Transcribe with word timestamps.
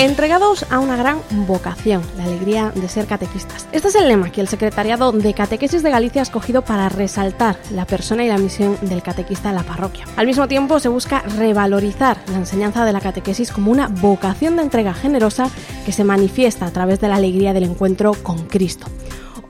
Entregados 0.00 0.64
a 0.70 0.78
una 0.78 0.96
gran 0.96 1.20
vocación, 1.46 2.00
la 2.16 2.24
alegría 2.24 2.72
de 2.74 2.88
ser 2.88 3.04
catequistas. 3.04 3.68
Este 3.70 3.88
es 3.88 3.94
el 3.94 4.08
lema 4.08 4.32
que 4.32 4.40
el 4.40 4.48
Secretariado 4.48 5.12
de 5.12 5.34
Catequesis 5.34 5.82
de 5.82 5.90
Galicia 5.90 6.22
ha 6.22 6.24
escogido 6.24 6.62
para 6.62 6.88
resaltar 6.88 7.58
la 7.70 7.84
persona 7.84 8.24
y 8.24 8.28
la 8.28 8.38
misión 8.38 8.78
del 8.80 9.02
catequista 9.02 9.50
en 9.50 9.56
la 9.56 9.62
parroquia. 9.62 10.06
Al 10.16 10.26
mismo 10.26 10.48
tiempo, 10.48 10.80
se 10.80 10.88
busca 10.88 11.20
revalorizar 11.36 12.16
la 12.28 12.38
enseñanza 12.38 12.86
de 12.86 12.94
la 12.94 13.02
catequesis 13.02 13.52
como 13.52 13.70
una 13.70 13.88
vocación 13.88 14.56
de 14.56 14.62
entrega 14.62 14.94
generosa 14.94 15.50
que 15.84 15.92
se 15.92 16.02
manifiesta 16.02 16.64
a 16.64 16.70
través 16.70 16.98
de 17.02 17.08
la 17.08 17.16
alegría 17.16 17.52
del 17.52 17.64
encuentro 17.64 18.14
con 18.22 18.46
Cristo. 18.46 18.86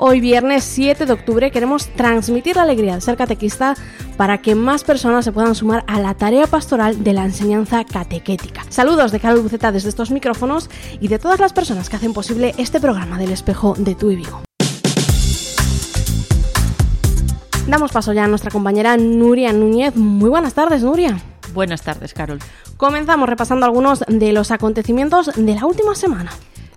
Hoy 0.02 0.20
viernes 0.20 0.64
7 0.64 1.04
de 1.04 1.12
octubre 1.12 1.50
queremos 1.50 1.88
transmitir 1.88 2.56
la 2.56 2.62
alegría 2.62 2.94
de 2.94 3.02
ser 3.02 3.18
catequista 3.18 3.74
para 4.16 4.38
que 4.38 4.54
más 4.54 4.82
personas 4.82 5.26
se 5.26 5.30
puedan 5.30 5.54
sumar 5.54 5.84
a 5.86 6.00
la 6.00 6.14
tarea 6.14 6.46
pastoral 6.46 7.04
de 7.04 7.12
la 7.12 7.26
enseñanza 7.26 7.84
catequética. 7.84 8.62
Saludos 8.70 9.12
de 9.12 9.20
Carol 9.20 9.42
Buceta 9.42 9.72
desde 9.72 9.90
estos 9.90 10.10
micrófonos 10.10 10.70
y 11.00 11.08
de 11.08 11.18
todas 11.18 11.38
las 11.38 11.52
personas 11.52 11.90
que 11.90 11.96
hacen 11.96 12.14
posible 12.14 12.54
este 12.56 12.80
programa 12.80 13.18
del 13.18 13.30
espejo 13.30 13.74
de 13.76 13.94
tu 13.94 14.10
y 14.10 14.16
Vigo. 14.16 14.40
Damos 17.68 17.92
paso 17.92 18.14
ya 18.14 18.24
a 18.24 18.28
nuestra 18.28 18.50
compañera 18.50 18.96
Nuria 18.96 19.52
Núñez. 19.52 19.96
Muy 19.96 20.30
buenas 20.30 20.54
tardes, 20.54 20.82
Nuria. 20.82 21.20
Buenas 21.52 21.82
tardes, 21.82 22.14
Carol. 22.14 22.38
Comenzamos 22.78 23.28
repasando 23.28 23.66
algunos 23.66 24.02
de 24.08 24.32
los 24.32 24.50
acontecimientos 24.50 25.30
de 25.36 25.54
la 25.54 25.66
última 25.66 25.94
semana. 25.94 26.30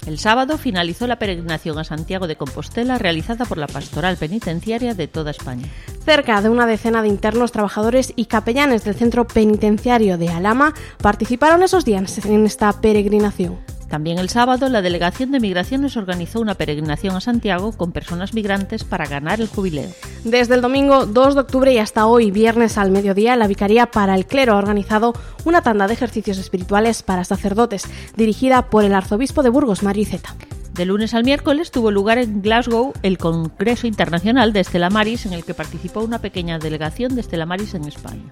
El 0.05 0.19
sábado 0.19 0.57
finalizó 0.57 1.07
la 1.07 1.17
peregrinación 1.17 1.79
a 1.79 1.85
Santiago 1.85 2.27
de 2.27 2.35
Compostela 2.35 2.97
realizada 2.97 3.45
por 3.45 3.57
la 3.57 3.67
Pastoral 3.67 4.17
Penitenciaria 4.17 4.93
de 4.93 5.07
toda 5.07 5.31
España. 5.31 5.67
Cerca 6.03 6.41
de 6.41 6.49
una 6.49 6.67
decena 6.67 7.01
de 7.01 7.07
internos, 7.07 7.53
trabajadores 7.53 8.11
y 8.15 8.25
capellanes 8.25 8.83
del 8.83 8.95
centro 8.95 9.25
penitenciario 9.25 10.17
de 10.17 10.29
Alama 10.29 10.73
participaron 11.01 11.63
esos 11.63 11.85
días 11.85 12.25
en 12.25 12.45
esta 12.45 12.71
peregrinación. 12.81 13.59
También 13.93 14.17
el 14.17 14.29
sábado, 14.29 14.69
la 14.69 14.81
Delegación 14.81 15.29
de 15.29 15.39
Migraciones 15.39 15.97
organizó 15.97 16.41
una 16.41 16.55
peregrinación 16.55 17.15
a 17.15 17.21
Santiago 17.21 17.73
con 17.73 17.91
personas 17.91 18.33
migrantes 18.33 18.83
para 18.83 19.05
ganar 19.05 19.39
el 19.39 19.47
jubileo. 19.47 19.91
Desde 20.23 20.55
el 20.55 20.61
domingo 20.61 21.05
2 21.05 21.35
de 21.35 21.41
octubre 21.41 21.71
y 21.71 21.77
hasta 21.77 22.07
hoy, 22.07 22.31
viernes 22.31 22.79
al 22.79 22.89
mediodía, 22.89 23.35
la 23.35 23.45
Vicaría 23.45 23.91
para 23.91 24.15
el 24.15 24.25
Clero 24.25 24.53
ha 24.53 24.57
organizado 24.57 25.13
una 25.45 25.61
tanda 25.61 25.85
de 25.85 25.93
ejercicios 25.93 26.39
espirituales 26.39 27.03
para 27.03 27.23
sacerdotes, 27.23 27.83
dirigida 28.17 28.71
por 28.71 28.83
el 28.83 28.95
arzobispo 28.95 29.43
de 29.43 29.49
Burgos, 29.49 29.83
Mario 29.83 30.01
Iceta. 30.01 30.35
De 30.73 30.85
lunes 30.85 31.13
al 31.13 31.23
miércoles 31.23 31.69
tuvo 31.69 31.91
lugar 31.91 32.17
en 32.17 32.41
Glasgow 32.41 32.93
el 33.03 33.19
Congreso 33.19 33.85
Internacional 33.85 34.53
de 34.53 34.61
Estela 34.61 34.89
Maris, 34.89 35.27
en 35.27 35.33
el 35.33 35.45
que 35.45 35.53
participó 35.53 35.99
una 35.99 36.17
pequeña 36.17 36.57
delegación 36.57 37.13
de 37.13 37.21
Estela 37.21 37.45
Maris 37.45 37.75
en 37.75 37.83
España. 37.83 38.23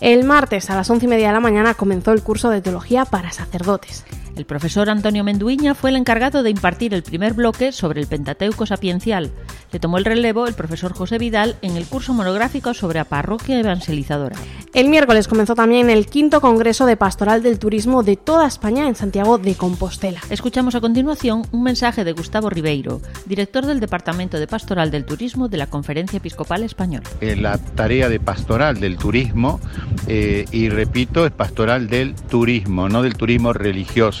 El 0.00 0.22
martes 0.22 0.70
a 0.70 0.76
las 0.76 0.88
once 0.88 1.06
y 1.06 1.08
media 1.08 1.26
de 1.26 1.34
la 1.34 1.40
mañana 1.40 1.74
comenzó 1.74 2.12
el 2.12 2.22
curso 2.22 2.48
de 2.48 2.62
teología 2.62 3.06
para 3.06 3.32
sacerdotes. 3.32 4.04
El 4.36 4.46
profesor 4.46 4.88
Antonio 4.88 5.24
Menduiña 5.24 5.74
fue 5.74 5.90
el 5.90 5.96
encargado 5.96 6.42
de 6.42 6.50
impartir 6.50 6.94
el 6.94 7.02
primer 7.02 7.34
bloque 7.34 7.72
sobre 7.72 8.00
el 8.00 8.06
Pentateuco 8.06 8.66
sapiencial. 8.66 9.30
Le 9.72 9.78
tomó 9.78 9.98
el 9.98 10.04
relevo 10.04 10.46
el 10.46 10.54
profesor 10.54 10.92
José 10.92 11.18
Vidal 11.18 11.56
en 11.62 11.76
el 11.76 11.86
curso 11.86 12.14
monográfico 12.14 12.74
sobre 12.74 12.98
la 12.98 13.04
parroquia 13.04 13.58
evangelizadora. 13.58 14.36
El 14.72 14.88
miércoles 14.88 15.28
comenzó 15.28 15.54
también 15.54 15.90
el 15.90 16.06
quinto 16.06 16.40
Congreso 16.40 16.86
de 16.86 16.96
Pastoral 16.96 17.42
del 17.42 17.58
Turismo 17.58 18.02
de 18.02 18.16
toda 18.16 18.46
España 18.46 18.86
en 18.86 18.94
Santiago 18.94 19.38
de 19.38 19.54
Compostela. 19.56 20.20
Escuchamos 20.30 20.74
a 20.74 20.80
continuación 20.80 21.42
un 21.50 21.62
mensaje 21.62 22.04
de 22.04 22.12
Gustavo 22.12 22.50
Ribeiro, 22.50 23.00
director 23.26 23.66
del 23.66 23.80
Departamento 23.80 24.38
de 24.38 24.46
Pastoral 24.46 24.90
del 24.90 25.04
Turismo 25.04 25.48
de 25.48 25.56
la 25.56 25.66
Conferencia 25.66 26.18
Episcopal 26.18 26.62
Española. 26.62 27.08
La 27.20 27.58
tarea 27.58 28.08
de 28.08 28.20
pastoral 28.20 28.80
del 28.80 28.96
turismo, 28.96 29.60
eh, 30.06 30.44
y 30.52 30.68
repito, 30.68 31.26
es 31.26 31.32
pastoral 31.32 31.88
del 31.88 32.14
turismo, 32.14 32.88
no 32.88 33.02
del 33.02 33.14
turismo 33.14 33.52
religioso, 33.52 34.19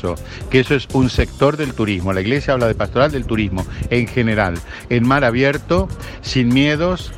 que 0.50 0.60
eso 0.60 0.74
es 0.74 0.88
un 0.92 1.10
sector 1.10 1.56
del 1.56 1.74
turismo. 1.74 2.12
La 2.12 2.20
Iglesia 2.20 2.54
habla 2.54 2.66
de 2.66 2.74
pastoral 2.74 3.10
del 3.10 3.24
turismo 3.24 3.64
en 3.90 4.06
general, 4.06 4.54
en 4.88 5.06
mar 5.06 5.24
abierto, 5.24 5.88
sin 6.22 6.48
miedos, 6.48 7.12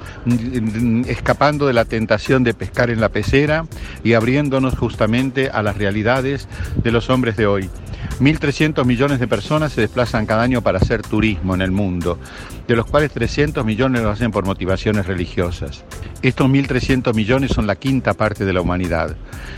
escapando 1.07 1.67
de 1.67 1.73
la 1.73 1.85
tentación 1.85 2.45
de 2.45 2.55
pescar 2.55 2.91
en 2.91 3.01
la 3.01 3.09
pecera 3.09 3.67
y 4.05 4.13
abriéndonos 4.15 4.79
justamente 4.79 5.51
a 5.51 5.63
las 5.63 5.77
realidades 5.77 6.49
de 6.77 6.93
los 6.93 7.11
hombres 7.11 7.37
de 7.37 7.47
hoy. 7.47 7.71
1.300 8.23 8.85
millones 8.85 9.19
de 9.19 9.27
personas 9.27 9.73
se 9.73 9.81
desplazan 9.81 10.27
cada 10.27 10.45
año 10.45 10.63
para 10.63 10.79
hacer 10.79 11.03
turismo 11.03 11.57
en 11.57 11.61
el 11.61 11.73
mundo, 11.73 12.21
de 12.69 12.77
los 12.77 12.87
cuales 12.87 13.11
300 13.11 13.65
millones 13.65 14.01
lo 14.01 14.11
hacen 14.11 14.31
por 14.31 14.45
motivaciones 14.45 15.09
religiosas. 15.09 15.85
Estos 16.23 16.49
1.300 16.49 17.17
millones 17.17 17.51
son 17.51 17.67
la 17.67 17.75
quinta 17.75 18.15
parte 18.15 18.45
de 18.45 18.53
la 18.53 18.61
humanidad, 18.61 19.17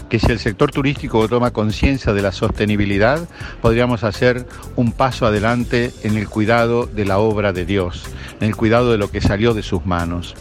que 0.08 0.19
si 0.19 0.32
el 0.32 0.38
sector 0.38 0.70
turístico 0.70 1.28
toma 1.28 1.50
conciencia 1.50 2.14
de 2.14 2.22
la 2.22 2.32
sostenibilidad, 2.32 3.28
podríamos 3.60 4.02
hacer 4.02 4.47
un 4.76 4.92
paso 4.92 5.26
adelante 5.26 5.92
en 6.02 6.16
el 6.16 6.26
cuidado 6.26 6.86
de 6.86 7.04
la 7.04 7.19
obra 7.19 7.52
de 7.52 7.66
Dios, 7.66 8.04
en 8.41 8.48
el 8.48 8.56
cuidado 8.56 8.92
de 8.92 8.96
lo 8.96 9.10
que 9.10 9.20
salió 9.20 9.52
de 9.52 9.62
sus 9.62 9.84
manos. 9.84 10.34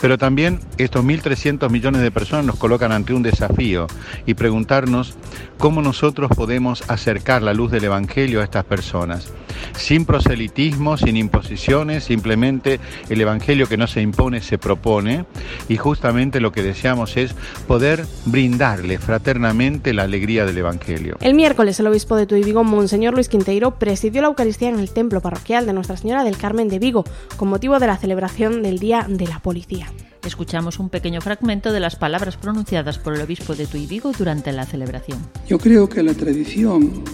Pero 0.00 0.18
también 0.18 0.60
estos 0.78 1.04
1.300 1.04 1.70
millones 1.70 2.02
de 2.02 2.10
personas 2.10 2.44
nos 2.44 2.56
colocan 2.56 2.92
ante 2.92 3.14
un 3.14 3.22
desafío 3.22 3.86
y 4.26 4.34
preguntarnos 4.34 5.14
cómo 5.58 5.82
nosotros 5.82 6.30
podemos 6.34 6.88
acercar 6.88 7.42
la 7.42 7.54
luz 7.54 7.70
del 7.70 7.84
Evangelio 7.84 8.40
a 8.40 8.44
estas 8.44 8.64
personas. 8.64 9.32
Sin 9.76 10.04
proselitismo, 10.04 10.96
sin 10.96 11.16
imposiciones, 11.16 12.04
simplemente 12.04 12.80
el 13.08 13.20
Evangelio 13.20 13.68
que 13.68 13.76
no 13.76 13.86
se 13.86 14.02
impone 14.02 14.40
se 14.40 14.58
propone 14.58 15.24
y 15.68 15.76
justamente 15.76 16.40
lo 16.40 16.52
que 16.52 16.62
deseamos 16.62 17.16
es 17.16 17.34
poder 17.66 18.06
brindarle 18.26 18.98
fraternamente 18.98 19.94
la 19.94 20.02
alegría 20.02 20.44
del 20.44 20.58
Evangelio. 20.58 21.16
El 21.20 21.34
miércoles 21.34 21.80
el 21.80 21.86
obispo 21.86 22.16
de 22.16 22.26
Tuy 22.26 22.42
Vigo, 22.42 22.64
Monseñor 22.64 23.14
Luis 23.14 23.28
Quinteiro, 23.28 23.78
presidió 23.78 24.22
la 24.22 24.28
Eucaristía 24.28 24.68
en 24.68 24.78
el 24.78 24.90
templo 24.90 25.20
parroquial 25.20 25.66
de 25.66 25.72
Nuestra 25.72 25.96
Señora 25.96 26.24
del 26.24 26.36
Carmen 26.36 26.68
de 26.68 26.78
Vigo 26.78 27.04
con 27.36 27.48
motivo 27.48 27.78
de 27.78 27.86
la 27.86 27.96
celebración 27.96 28.62
del 28.62 28.78
Día 28.78 29.06
de 29.08 29.26
la 29.26 29.40
Policía. 29.40 29.86
Escuchamos 30.26 30.80
un 30.80 30.88
pequeño 30.88 31.20
fragmento 31.20 31.72
de 31.72 31.78
las 31.78 31.94
palabras 31.94 32.36
pronunciadas 32.36 32.98
por 32.98 33.14
el 33.14 33.20
obispo 33.20 33.54
de 33.54 33.66
Tuy 33.66 33.86
Vigo 33.86 34.10
durante 34.10 34.50
la 34.50 34.66
celebración. 34.66 35.18
Yo 35.48 35.58
creo 35.58 35.88
que 35.88 36.02
la 36.02 36.14
tradición 36.14 37.04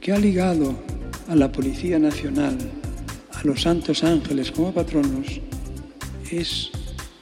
que 0.00 0.12
ha 0.12 0.18
ligado 0.18 0.74
a 1.28 1.34
la 1.34 1.50
Policía 1.50 1.98
Nacional, 1.98 2.56
a 3.32 3.44
los 3.44 3.62
santos 3.62 4.04
ángeles 4.04 4.52
como 4.52 4.72
patronos, 4.72 5.40
es 6.30 6.70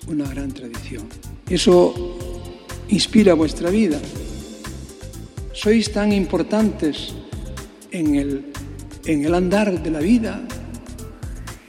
una 0.07 0.29
gran 0.29 0.53
tradición. 0.53 1.05
Eso 1.49 2.17
inspira 2.89 3.35
vuestra 3.35 3.71
vida. 3.71 3.99
Sois 5.53 5.91
tan 5.91 6.13
importantes 6.13 7.15
en 7.91 8.17
el, 8.17 8.53
en 9.07 9.25
el 9.25 9.35
andar 9.35 9.83
de 9.83 9.91
la 9.91 10.01
vida 10.01 10.47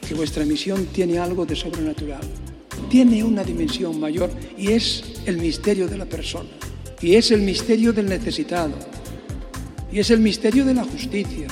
que 0.06 0.14
vuestra 0.14 0.46
misión 0.46 0.88
tiene 0.88 1.20
algo 1.20 1.46
de 1.46 1.56
sobrenatural 1.56 2.22
tiene 2.90 3.24
una 3.24 3.44
dimensión 3.44 4.00
mayor 4.00 4.30
y 4.58 4.72
es 4.72 5.04
el 5.26 5.38
misterio 5.38 5.88
de 5.88 5.98
la 5.98 6.06
persona, 6.06 6.50
y 7.02 7.16
es 7.16 7.32
el 7.32 7.42
misterio 7.42 7.94
del 7.94 8.08
necesitado, 8.08 8.74
y 9.92 10.00
es 10.00 10.10
el 10.10 10.20
misterio 10.20 10.66
de 10.66 10.74
la 10.74 10.84
justicia, 10.84 11.48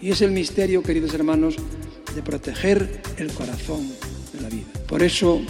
y 0.00 0.10
es 0.10 0.22
el 0.22 0.30
misterio, 0.30 0.82
queridos 0.82 1.14
hermanos, 1.14 1.56
de 2.14 2.22
proteger 2.22 3.02
el 3.16 3.32
corazón 3.32 3.88
de 4.32 4.40
la 4.40 4.48
vida. 4.48 4.66
Por 4.86 5.02
eso 5.02 5.40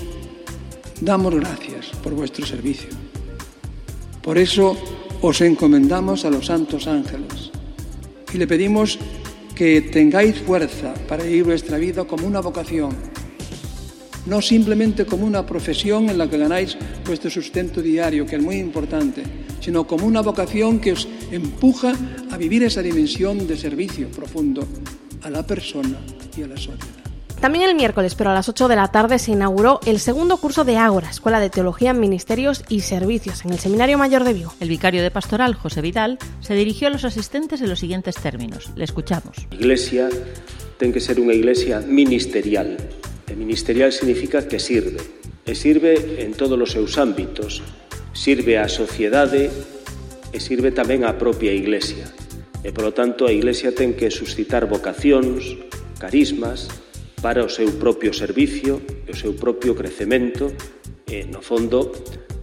damos 1.00 1.34
gracias 1.34 1.88
por 2.02 2.14
vuestro 2.14 2.46
servicio. 2.46 2.88
Por 4.22 4.38
eso 4.38 4.76
os 5.20 5.40
encomendamos 5.40 6.24
a 6.24 6.30
los 6.30 6.46
santos 6.46 6.86
ángeles 6.86 7.50
y 8.32 8.38
le 8.38 8.46
pedimos 8.46 8.98
que 9.54 9.80
tengáis 9.80 10.38
fuerza 10.38 10.94
para 11.08 11.24
vivir 11.24 11.44
vuestra 11.44 11.78
vida 11.78 12.04
como 12.04 12.26
una 12.26 12.40
vocación 12.40 12.96
no 14.26 14.40
simplemente 14.40 15.04
como 15.04 15.26
una 15.26 15.44
profesión 15.46 16.08
en 16.08 16.18
la 16.18 16.28
que 16.28 16.38
ganáis 16.38 16.76
vuestro 17.04 17.30
sustento 17.30 17.82
diario, 17.82 18.26
que 18.26 18.36
es 18.36 18.42
muy 18.42 18.56
importante, 18.56 19.22
sino 19.60 19.86
como 19.86 20.06
una 20.06 20.20
vocación 20.20 20.80
que 20.80 20.92
os 20.92 21.08
empuja 21.30 21.92
a 22.30 22.36
vivir 22.36 22.62
esa 22.62 22.82
dimensión 22.82 23.46
de 23.46 23.56
servicio 23.56 24.08
profundo 24.08 24.66
a 25.22 25.30
la 25.30 25.46
persona 25.46 25.98
y 26.36 26.42
a 26.42 26.48
la 26.48 26.56
sociedad. 26.56 27.02
También 27.40 27.68
el 27.68 27.74
miércoles, 27.74 28.14
pero 28.14 28.30
a 28.30 28.34
las 28.34 28.48
8 28.48 28.68
de 28.68 28.76
la 28.76 28.92
tarde, 28.92 29.18
se 29.18 29.32
inauguró 29.32 29.80
el 29.84 29.98
segundo 29.98 30.36
curso 30.36 30.64
de 30.64 30.76
Ágora, 30.76 31.10
Escuela 31.10 31.40
de 31.40 31.50
Teología, 31.50 31.92
Ministerios 31.92 32.62
y 32.68 32.80
Servicios, 32.82 33.44
en 33.44 33.50
el 33.50 33.58
Seminario 33.58 33.98
Mayor 33.98 34.22
de 34.22 34.32
Vigo. 34.32 34.54
El 34.60 34.68
vicario 34.68 35.02
de 35.02 35.10
Pastoral, 35.10 35.54
José 35.54 35.80
Vidal, 35.80 36.18
se 36.40 36.54
dirigió 36.54 36.86
a 36.86 36.90
los 36.92 37.04
asistentes 37.04 37.60
en 37.60 37.68
los 37.68 37.80
siguientes 37.80 38.14
términos. 38.14 38.70
Le 38.76 38.84
escuchamos. 38.84 39.48
Iglesia 39.50 40.08
tiene 40.78 40.94
que 40.94 41.00
ser 41.00 41.18
una 41.18 41.34
iglesia 41.34 41.80
ministerial, 41.80 42.76
E 43.26 43.34
ministerial 43.34 43.92
significa 43.92 44.46
que 44.46 44.58
sirve, 44.58 45.00
e 45.46 45.52
sirve 45.58 46.22
en 46.22 46.38
todos 46.38 46.54
os 46.54 46.70
seus 46.70 46.94
ámbitos, 46.98 47.62
sirve 48.14 48.58
á 48.60 48.70
sociedade 48.70 49.50
e 50.30 50.38
sirve 50.38 50.70
tamén 50.70 51.02
á 51.02 51.18
propia 51.18 51.50
Iglesia. 51.50 52.06
E, 52.62 52.70
polo 52.70 52.94
tanto, 52.94 53.26
a 53.26 53.34
Iglesia 53.34 53.74
ten 53.74 53.98
que 53.98 54.14
suscitar 54.14 54.70
vocacións, 54.70 55.58
carismas, 55.98 56.70
para 57.22 57.46
o 57.46 57.50
seu 57.50 57.70
propio 57.78 58.10
servicio 58.10 58.82
e 59.06 59.10
o 59.10 59.16
seu 59.18 59.34
propio 59.38 59.74
crecemento 59.78 60.50
e, 61.06 61.26
no 61.26 61.42
fondo, 61.42 61.94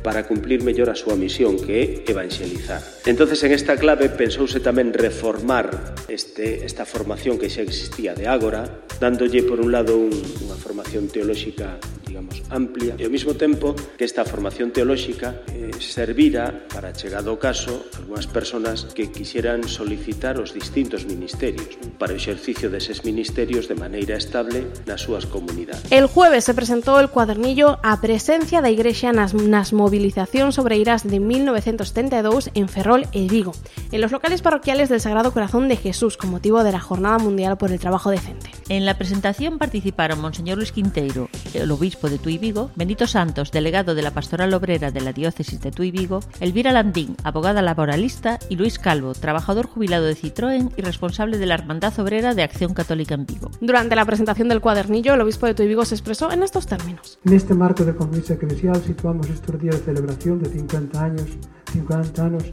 para 0.03 0.23
cumplir 0.23 0.63
mellor 0.63 0.87
a 0.87 0.95
súa 0.95 1.19
misión, 1.19 1.59
que 1.59 1.75
é 1.75 1.85
evangelizar. 2.07 2.79
Entonces, 3.03 3.43
en 3.43 3.51
esta 3.51 3.75
clave 3.75 4.07
pensouse 4.07 4.63
tamén 4.63 4.95
reformar 4.95 5.95
este, 6.07 6.63
esta 6.63 6.87
formación 6.87 7.35
que 7.35 7.51
xa 7.51 7.63
existía 7.63 8.15
de 8.15 8.27
Ágora, 8.31 8.87
dándolle, 9.03 9.43
por 9.43 9.59
un 9.59 9.75
lado, 9.75 9.99
un, 9.99 10.15
unha 10.15 10.55
formación 10.55 11.11
teolóxica 11.11 11.75
digamos, 12.09 12.41
amplia 12.49 12.97
e 12.97 13.05
ao 13.05 13.13
mesmo 13.13 13.37
tempo 13.37 13.77
que 13.93 14.03
esta 14.03 14.25
formación 14.25 14.73
teolóxica 14.73 15.45
eh, 15.53 15.69
servira 15.77 16.65
para 16.73 16.89
chegado 16.91 17.29
o 17.29 17.37
caso 17.37 17.85
algunhas 18.01 18.25
personas 18.25 18.89
que 18.97 19.13
quixeran 19.13 19.69
solicitar 19.69 20.41
os 20.41 20.57
distintos 20.57 21.05
ministerios 21.05 21.77
¿no? 21.77 21.93
para 22.01 22.11
o 22.11 22.17
exercicio 22.17 22.73
deses 22.73 23.05
ministerios 23.05 23.69
de 23.69 23.77
maneira 23.77 24.17
estable 24.17 24.65
nas 24.89 25.05
súas 25.05 25.29
comunidades. 25.29 25.85
El 25.93 26.09
jueves 26.09 26.49
se 26.49 26.57
presentou 26.57 26.97
el 26.97 27.13
cuadernillo 27.13 27.77
A 27.85 28.01
presencia 28.01 28.65
da 28.65 28.73
Igrexa 28.73 29.13
nas, 29.13 29.37
nas 29.37 29.69
movilizacións 29.69 30.57
obreiras 30.57 31.05
de 31.05 31.21
1972 31.21 32.49
en 32.57 32.65
Ferrol 32.65 33.05
e 33.13 33.29
Vigo, 33.29 33.53
en 33.93 34.01
los 34.01 34.09
locales 34.09 34.41
parroquiales 34.41 34.89
del 34.89 34.99
Sagrado 35.03 35.29
Corazón 35.29 35.69
de 35.69 35.77
Jesús 35.77 36.17
con 36.17 36.33
motivo 36.33 36.65
de 36.65 36.73
la 36.73 36.81
Jornada 36.81 37.21
Mundial 37.21 37.57
por 37.61 37.69
el 37.69 37.79
Trabajo 37.79 38.09
Decente. 38.09 38.49
En 38.69 38.85
la 38.85 38.97
presentación 38.97 39.61
participaron 39.61 40.21
Monseñor 40.21 40.57
Luis 40.57 40.71
Quinteiro, 40.71 41.29
el 41.53 41.69
obispo 41.69 41.98
de 42.07 42.19
Tui 42.19 42.37
Vigo, 42.37 42.71
Benito 42.75 43.07
Santos, 43.07 43.51
delegado 43.51 43.95
de 43.95 44.01
la 44.01 44.11
Pastoral 44.11 44.53
Obrera 44.53 44.91
de 44.91 45.01
la 45.01 45.11
Diócesis 45.11 45.59
de 45.59 45.71
Tui 45.71 45.91
Vigo, 45.91 46.21
Elvira 46.39 46.71
Landín, 46.71 47.17
abogada 47.23 47.61
laboralista, 47.61 48.39
y 48.47 48.55
Luis 48.55 48.79
Calvo, 48.79 49.13
trabajador 49.13 49.67
jubilado 49.67 50.05
de 50.05 50.15
Citroën 50.15 50.71
y 50.77 50.81
responsable 50.81 51.37
de 51.37 51.45
la 51.45 51.55
Hermandad 51.55 51.99
Obrera 51.99 52.33
de 52.33 52.43
Acción 52.43 52.73
Católica 52.73 53.15
en 53.15 53.25
Vigo. 53.25 53.51
Durante 53.59 53.95
la 53.95 54.05
presentación 54.05 54.47
del 54.47 54.61
cuadernillo, 54.61 55.15
el 55.15 55.21
obispo 55.21 55.45
de 55.45 55.55
Tui 55.55 55.67
Vigo 55.67 55.83
se 55.83 55.95
expresó 55.95 56.31
en 56.31 56.43
estos 56.43 56.67
términos. 56.67 57.19
En 57.25 57.33
este 57.33 57.53
marco 57.53 57.83
de 57.83 57.95
compromiso 57.95 58.33
eclesial 58.33 58.81
situamos 58.83 59.29
estos 59.29 59.59
días 59.59 59.79
de 59.79 59.85
celebración 59.85 60.39
de 60.41 60.49
50 60.49 61.03
años, 61.03 61.27
50 61.73 62.23
anos 62.23 62.43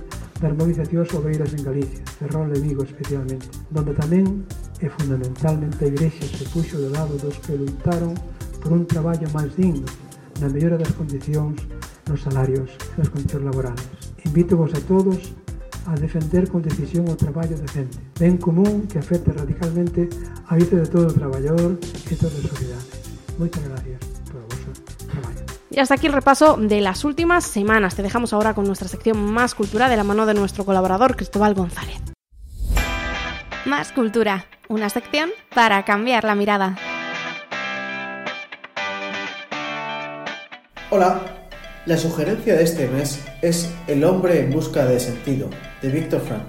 das 0.41 0.53
movilizacións 0.53 1.09
obreiras 1.15 1.53
en 1.55 1.65
Galicia, 1.65 2.05
Ferrol 2.19 2.53
e 2.53 2.61
Vigo 2.61 2.85
especialmente, 2.85 3.49
donde 3.71 3.97
tamén 3.97 4.45
e 4.85 4.93
fundamentalmente 4.93 5.85
a 5.85 5.89
Igrexa 5.89 6.29
se 6.29 6.45
puxo 6.53 6.77
do 6.77 6.93
lado 6.93 7.17
dos 7.17 7.41
que 7.41 7.57
lutaron 7.57 8.13
por 8.61 8.73
un 8.73 8.87
traballo 8.87 9.29
máis 9.33 9.55
digno, 9.57 9.87
na 10.41 10.49
mellora 10.49 10.77
das 10.77 10.93
condicións 10.93 11.57
nos 12.07 12.23
salarios 12.23 12.71
e 12.95 12.95
nas 13.01 13.11
condicións 13.11 13.45
laborales. 13.45 13.87
Invito 14.25 14.57
vos 14.57 14.73
a 14.75 14.81
todos 14.85 15.35
a 15.87 15.95
defender 15.95 16.51
con 16.51 16.63
decisión 16.63 17.09
o 17.09 17.17
traballo 17.17 17.57
decente, 17.57 17.99
ben 18.19 18.37
común 18.37 18.91
que 18.91 18.99
afecte 18.99 19.33
radicalmente 19.33 20.11
a 20.51 20.57
vida 20.57 20.83
de 20.83 20.89
todo 20.91 21.07
o 21.07 21.15
traballador 21.15 21.79
e 22.11 22.15
toda 22.19 22.35
a 22.35 22.43
sociedade. 22.43 22.91
Moitas 23.39 23.63
gracias 23.63 24.01
por 24.27 24.43
o 24.43 24.47
vosso 24.51 24.71
traballo. 25.07 25.43
Y 25.71 25.79
hasta 25.79 25.95
aquí 25.95 26.07
el 26.07 26.13
repaso 26.13 26.57
de 26.57 26.81
las 26.81 27.05
últimas 27.05 27.45
semanas. 27.45 27.95
Te 27.95 28.03
dejamos 28.03 28.33
ahora 28.33 28.55
con 28.55 28.67
nuestra 28.67 28.89
sección 28.89 29.19
Más 29.33 29.55
Cultura 29.55 29.89
de 29.89 29.97
la 29.97 30.05
mano 30.05 30.27
de 30.27 30.35
nuestro 30.35 30.65
colaborador 30.65 31.17
Cristóbal 31.17 31.55
González. 31.55 32.01
Más 33.65 33.93
Cultura, 33.93 34.47
una 34.69 34.89
sección 34.89 35.31
para 35.55 35.85
cambiar 35.85 36.25
la 36.25 36.35
mirada. 36.35 36.79
Hola, 40.89 41.21
la 41.85 41.97
sugerencia 41.99 42.55
de 42.55 42.63
este 42.63 42.87
mes 42.87 43.19
es 43.43 43.73
El 43.89 44.05
hombre 44.05 44.39
en 44.39 44.53
busca 44.53 44.85
de 44.85 45.01
sentido, 45.01 45.51
de 45.83 45.89
Víctor 45.89 46.21
Frank. 46.21 46.45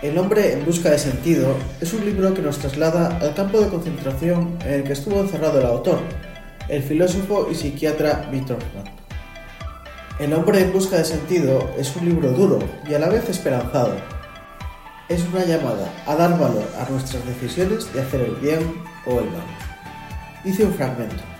El 0.00 0.16
hombre 0.16 0.54
en 0.54 0.64
busca 0.64 0.88
de 0.88 0.98
sentido 0.98 1.54
es 1.82 1.92
un 1.92 2.06
libro 2.06 2.32
que 2.32 2.40
nos 2.40 2.56
traslada 2.56 3.18
al 3.18 3.34
campo 3.34 3.60
de 3.60 3.68
concentración 3.68 4.56
en 4.64 4.72
el 4.72 4.84
que 4.84 4.94
estuvo 4.94 5.20
encerrado 5.20 5.60
el 5.60 5.66
autor, 5.66 6.00
el 6.68 6.82
filósofo 6.82 7.46
y 7.50 7.54
psiquiatra 7.54 8.26
Víctor 8.32 8.56
Frank. 8.72 8.88
El 10.18 10.32
hombre 10.32 10.62
en 10.62 10.72
busca 10.72 10.96
de 10.96 11.04
sentido 11.04 11.70
es 11.76 11.94
un 11.96 12.06
libro 12.06 12.30
duro 12.30 12.58
y 12.88 12.94
a 12.94 12.98
la 12.98 13.10
vez 13.10 13.28
esperanzado. 13.28 13.96
Es 15.10 15.22
una 15.30 15.44
llamada 15.44 15.92
a 16.06 16.16
dar 16.16 16.38
valor 16.38 16.64
a 16.80 16.90
nuestras 16.90 17.22
decisiones 17.26 17.92
de 17.92 18.00
hacer 18.00 18.22
el 18.22 18.36
bien 18.36 18.82
o 19.04 19.18
el 19.18 19.26
mal. 19.26 19.44
Dice 20.42 20.64
un 20.64 20.72
fragmento. 20.72 21.39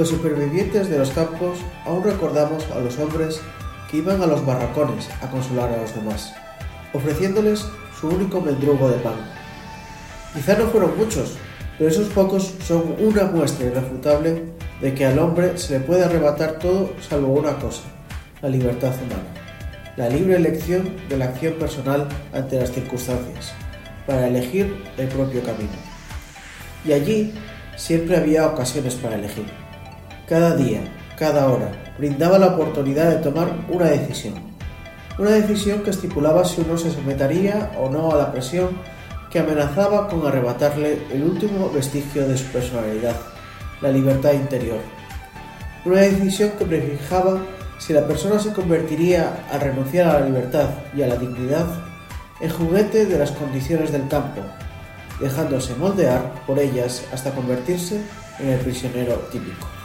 Los 0.00 0.08
supervivientes 0.08 0.88
de 0.88 0.96
los 0.96 1.10
campos 1.10 1.58
aún 1.84 2.02
recordamos 2.02 2.64
a 2.74 2.78
los 2.78 2.98
hombres 2.98 3.38
que 3.90 3.98
iban 3.98 4.22
a 4.22 4.26
los 4.26 4.46
barracones 4.46 5.10
a 5.20 5.30
consolar 5.30 5.70
a 5.70 5.76
los 5.76 5.94
demás, 5.94 6.32
ofreciéndoles 6.94 7.66
su 8.00 8.08
único 8.08 8.40
mendrugo 8.40 8.88
de 8.88 8.96
pan. 9.00 9.16
Quizá 10.32 10.56
no 10.56 10.68
fueron 10.68 10.96
muchos, 10.96 11.36
pero 11.76 11.90
esos 11.90 12.08
pocos 12.08 12.54
son 12.66 12.94
una 12.98 13.24
muestra 13.24 13.66
irrefutable 13.66 14.44
de 14.80 14.94
que 14.94 15.04
al 15.04 15.18
hombre 15.18 15.58
se 15.58 15.78
le 15.78 15.84
puede 15.84 16.02
arrebatar 16.02 16.58
todo 16.58 16.94
salvo 17.06 17.34
una 17.34 17.58
cosa, 17.58 17.82
la 18.40 18.48
libertad 18.48 18.94
humana, 18.94 19.28
la 19.98 20.08
libre 20.08 20.36
elección 20.36 20.96
de 21.10 21.18
la 21.18 21.26
acción 21.26 21.52
personal 21.56 22.08
ante 22.32 22.58
las 22.58 22.72
circunstancias, 22.72 23.52
para 24.06 24.28
elegir 24.28 24.82
el 24.96 25.08
propio 25.08 25.42
camino. 25.42 25.76
Y 26.86 26.94
allí 26.94 27.34
siempre 27.76 28.16
había 28.16 28.46
ocasiones 28.46 28.94
para 28.94 29.16
elegir. 29.16 29.59
Cada 30.30 30.54
día, 30.54 30.80
cada 31.18 31.48
hora, 31.48 31.72
brindaba 31.98 32.38
la 32.38 32.54
oportunidad 32.54 33.10
de 33.10 33.16
tomar 33.16 33.48
una 33.68 33.86
decisión. 33.86 34.34
Una 35.18 35.30
decisión 35.30 35.82
que 35.82 35.90
estipulaba 35.90 36.44
si 36.44 36.60
uno 36.60 36.78
se 36.78 36.92
sometería 36.92 37.72
o 37.80 37.90
no 37.90 38.12
a 38.12 38.16
la 38.16 38.30
presión 38.30 38.68
que 39.28 39.40
amenazaba 39.40 40.06
con 40.06 40.24
arrebatarle 40.24 41.02
el 41.10 41.24
último 41.24 41.68
vestigio 41.70 42.28
de 42.28 42.38
su 42.38 42.44
personalidad, 42.44 43.16
la 43.80 43.90
libertad 43.90 44.34
interior. 44.34 44.78
Una 45.84 46.02
decisión 46.02 46.50
que 46.56 46.64
prefijaba 46.64 47.40
si 47.80 47.92
la 47.92 48.06
persona 48.06 48.38
se 48.38 48.52
convertiría 48.52 49.46
al 49.50 49.60
renunciar 49.62 50.06
a 50.06 50.20
la 50.20 50.26
libertad 50.26 50.68
y 50.96 51.02
a 51.02 51.08
la 51.08 51.16
dignidad 51.16 51.66
en 52.40 52.50
juguete 52.50 53.04
de 53.06 53.18
las 53.18 53.32
condiciones 53.32 53.90
del 53.90 54.06
campo, 54.06 54.42
dejándose 55.18 55.74
moldear 55.74 56.44
por 56.46 56.60
ellas 56.60 57.02
hasta 57.12 57.32
convertirse 57.32 58.00
en 58.38 58.50
el 58.50 58.60
prisionero 58.60 59.16
típico. 59.32 59.79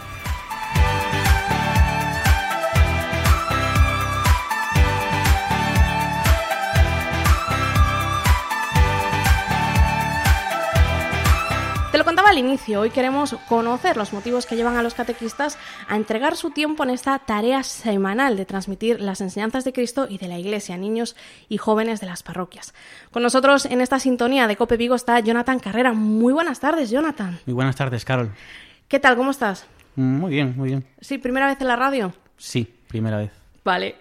Al 12.26 12.40
inicio, 12.40 12.82
hoy 12.82 12.90
queremos 12.90 13.36
conocer 13.48 13.98
los 13.98 14.12
motivos 14.12 14.48
que 14.48 14.56
llevan 14.56 14.78
a 14.78 14.82
los 14.82 14.96
catequistas 14.96 15.60
a 15.88 15.96
entregar 15.96 16.36
su 16.36 16.50
tiempo 16.50 16.84
en 16.84 16.90
esta 16.90 17.20
tarea 17.20 17.62
semanal 17.62 18.36
de 18.36 18.46
transmitir 18.46 19.00
las 19.00 19.22
enseñanzas 19.22 19.64
de 19.64 19.72
Cristo 19.72 20.08
y 20.10 20.18
de 20.18 20.28
la 20.28 20.40
Iglesia 20.40 20.74
a 20.74 20.78
niños 20.80 21.16
y 21.50 21.58
jóvenes 21.58 22.02
de 22.02 22.08
las 22.08 22.24
parroquias. 22.24 22.74
Con 23.12 23.22
nosotros 23.22 23.68
en 23.68 23.80
esta 23.80 24.00
sintonía 24.00 24.48
de 24.48 24.56
Cope 24.56 24.76
Vigo 24.76 24.96
está 24.96 25.20
Jonathan 25.20 25.60
Carrera. 25.60 25.94
Muy 25.94 26.34
buenas 26.34 26.60
tardes, 26.60 26.90
Jonathan. 26.90 27.40
Muy 27.46 27.54
buenas 27.54 27.76
tardes, 27.76 28.04
Carol. 28.04 28.32
¿Qué 28.88 29.00
tal? 29.00 29.16
¿Cómo 29.16 29.30
estás? 29.30 29.68
Muy 29.96 30.32
bien, 30.32 30.56
muy 30.58 30.70
bien. 30.70 30.84
Sí, 31.00 31.20
primera 31.20 31.46
vez 31.46 31.62
en 31.62 31.68
la 31.68 31.76
radio. 31.76 32.12
Sí, 32.38 32.68
primera 32.88 33.18
vez. 33.18 33.32
Vale. 33.64 33.96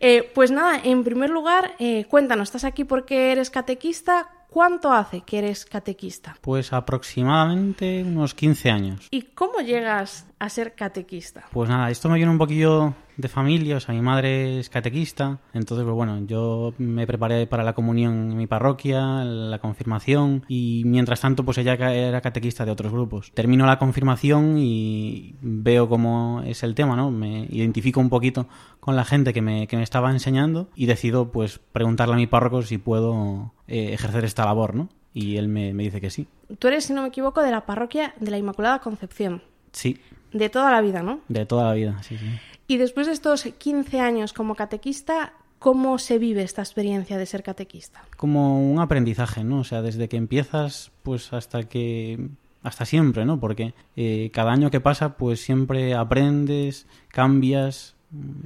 Eh, 0.00 0.30
pues 0.34 0.52
nada, 0.52 0.80
en 0.84 1.02
primer 1.02 1.30
lugar, 1.30 1.74
eh, 1.80 2.04
cuéntanos, 2.08 2.48
¿estás 2.48 2.64
aquí 2.64 2.84
porque 2.84 3.32
eres 3.32 3.50
catequista? 3.50 4.28
¿Cuánto 4.48 4.92
hace 4.92 5.20
que 5.20 5.38
eres 5.38 5.64
catequista? 5.64 6.36
Pues 6.40 6.72
aproximadamente 6.72 8.02
unos 8.02 8.34
15 8.34 8.70
años. 8.70 9.08
¿Y 9.10 9.22
cómo 9.22 9.60
llegas 9.60 10.26
a 10.38 10.48
ser 10.48 10.74
catequista? 10.74 11.44
Pues 11.52 11.68
nada, 11.68 11.90
esto 11.90 12.08
me 12.08 12.16
viene 12.16 12.30
un 12.30 12.38
poquillo 12.38 12.94
de 13.16 13.28
familia, 13.28 13.76
o 13.76 13.80
sea, 13.80 13.94
mi 13.94 14.00
madre 14.00 14.58
es 14.58 14.68
catequista, 14.68 15.38
entonces, 15.52 15.84
pues 15.84 15.94
bueno, 15.94 16.20
yo 16.26 16.74
me 16.78 17.06
preparé 17.06 17.46
para 17.46 17.64
la 17.64 17.72
comunión 17.72 18.32
en 18.32 18.36
mi 18.36 18.46
parroquia, 18.46 19.24
la 19.24 19.58
confirmación, 19.58 20.44
y 20.48 20.82
mientras 20.86 21.20
tanto, 21.20 21.44
pues 21.44 21.58
ella 21.58 21.74
era 21.92 22.20
catequista 22.20 22.64
de 22.64 22.72
otros 22.72 22.92
grupos. 22.92 23.32
Termino 23.34 23.66
la 23.66 23.78
confirmación 23.78 24.58
y 24.58 25.34
veo 25.40 25.88
cómo 25.88 26.42
es 26.44 26.62
el 26.62 26.74
tema, 26.74 26.96
¿no? 26.96 27.10
Me 27.10 27.46
identifico 27.50 28.00
un 28.00 28.08
poquito 28.08 28.46
con 28.80 28.96
la 28.96 29.04
gente 29.04 29.32
que 29.32 29.42
me, 29.42 29.66
que 29.66 29.76
me 29.76 29.82
estaba 29.82 30.10
enseñando 30.10 30.68
y 30.74 30.86
decido, 30.86 31.32
pues, 31.32 31.58
preguntarle 31.58 32.14
a 32.14 32.18
mi 32.18 32.26
párroco 32.26 32.62
si 32.62 32.78
puedo 32.78 33.52
eh, 33.66 33.92
ejercer 33.92 34.24
esta 34.24 34.44
labor, 34.44 34.74
¿no? 34.74 34.88
Y 35.14 35.38
él 35.38 35.48
me, 35.48 35.72
me 35.72 35.84
dice 35.84 36.00
que 36.00 36.10
sí. 36.10 36.28
Tú 36.58 36.68
eres, 36.68 36.84
si 36.84 36.92
no 36.92 37.02
me 37.02 37.08
equivoco, 37.08 37.42
de 37.42 37.50
la 37.50 37.64
parroquia 37.64 38.14
de 38.20 38.30
la 38.30 38.38
Inmaculada 38.38 38.80
Concepción. 38.80 39.42
Sí, 39.72 39.98
De 40.32 40.48
toda 40.50 40.70
la 40.70 40.80
vida, 40.80 41.02
¿no? 41.02 41.20
de 41.28 41.46
toda 41.46 41.64
la 41.64 41.72
vida, 41.74 42.02
sí, 42.02 42.16
sí. 42.18 42.26
Y 42.66 42.78
después 42.78 43.06
de 43.06 43.12
estos 43.12 43.44
15 43.44 44.00
años 44.00 44.32
como 44.32 44.54
catequista, 44.54 45.34
¿cómo 45.58 45.98
se 45.98 46.18
vive 46.18 46.42
esta 46.42 46.62
experiencia 46.62 47.18
de 47.18 47.26
ser 47.26 47.42
catequista? 47.42 48.02
como 48.16 48.60
un 48.60 48.80
aprendizaje, 48.80 49.44
¿no? 49.44 49.60
O 49.60 49.64
sea, 49.64 49.82
desde 49.82 50.08
que 50.08 50.16
empiezas, 50.16 50.90
pues 51.02 51.32
hasta 51.32 51.64
que 51.64 52.28
hasta 52.62 52.84
siempre, 52.84 53.24
¿no? 53.24 53.38
Porque 53.38 53.74
eh, 53.94 54.30
cada 54.32 54.52
año 54.52 54.70
que 54.70 54.80
pasa, 54.80 55.16
pues 55.16 55.40
siempre 55.40 55.94
aprendes, 55.94 56.86
cambias. 57.08 57.94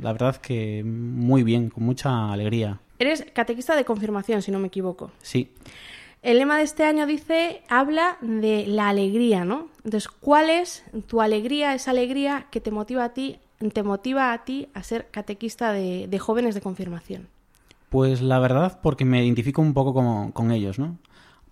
La 0.01 0.13
verdad 0.13 0.37
que 0.37 0.83
muy 0.85 1.43
bien, 1.43 1.71
con 1.71 1.85
mucha 1.85 2.31
alegría. 2.31 2.81
Eres 2.99 3.25
catequista 3.33 3.77
de 3.77 3.85
confirmación, 3.85 4.43
si 4.43 4.51
no 4.51 4.59
me 4.59 4.67
equivoco. 4.67 5.11
Sí, 5.23 5.51
El 6.23 6.37
lema 6.39 6.59
de 6.59 6.65
este 6.65 6.85
año 6.85 7.07
dice, 7.07 7.63
habla 7.69 8.19
de 8.21 8.67
la 8.67 8.91
alegría, 8.91 9.47
¿no? 9.47 9.69
Entonces, 9.85 10.09
¿cuál 10.09 10.51
es 10.51 10.85
tu 11.07 11.23
alegría, 11.23 11.73
esa 11.75 11.93
alegría 11.93 12.49
que 12.51 12.61
te 12.61 12.71
motiva 12.71 13.05
a 13.05 13.15
ti, 13.15 13.39
te 13.73 13.83
motiva 13.83 14.33
a 14.33 14.45
ti 14.45 14.69
a 14.75 14.83
ser 14.83 15.09
catequista 15.11 15.73
de, 15.73 16.09
de 16.09 16.19
jóvenes 16.19 16.55
de 16.55 16.61
confirmación? 16.61 17.29
Pues 17.89 18.23
la 18.23 18.39
verdad, 18.39 18.79
porque 18.83 19.05
me 19.05 19.25
identifico 19.25 19.63
un 19.63 19.75
poco 19.75 20.33
con 20.33 20.53
ellos, 20.53 20.79
¿no? 20.79 20.97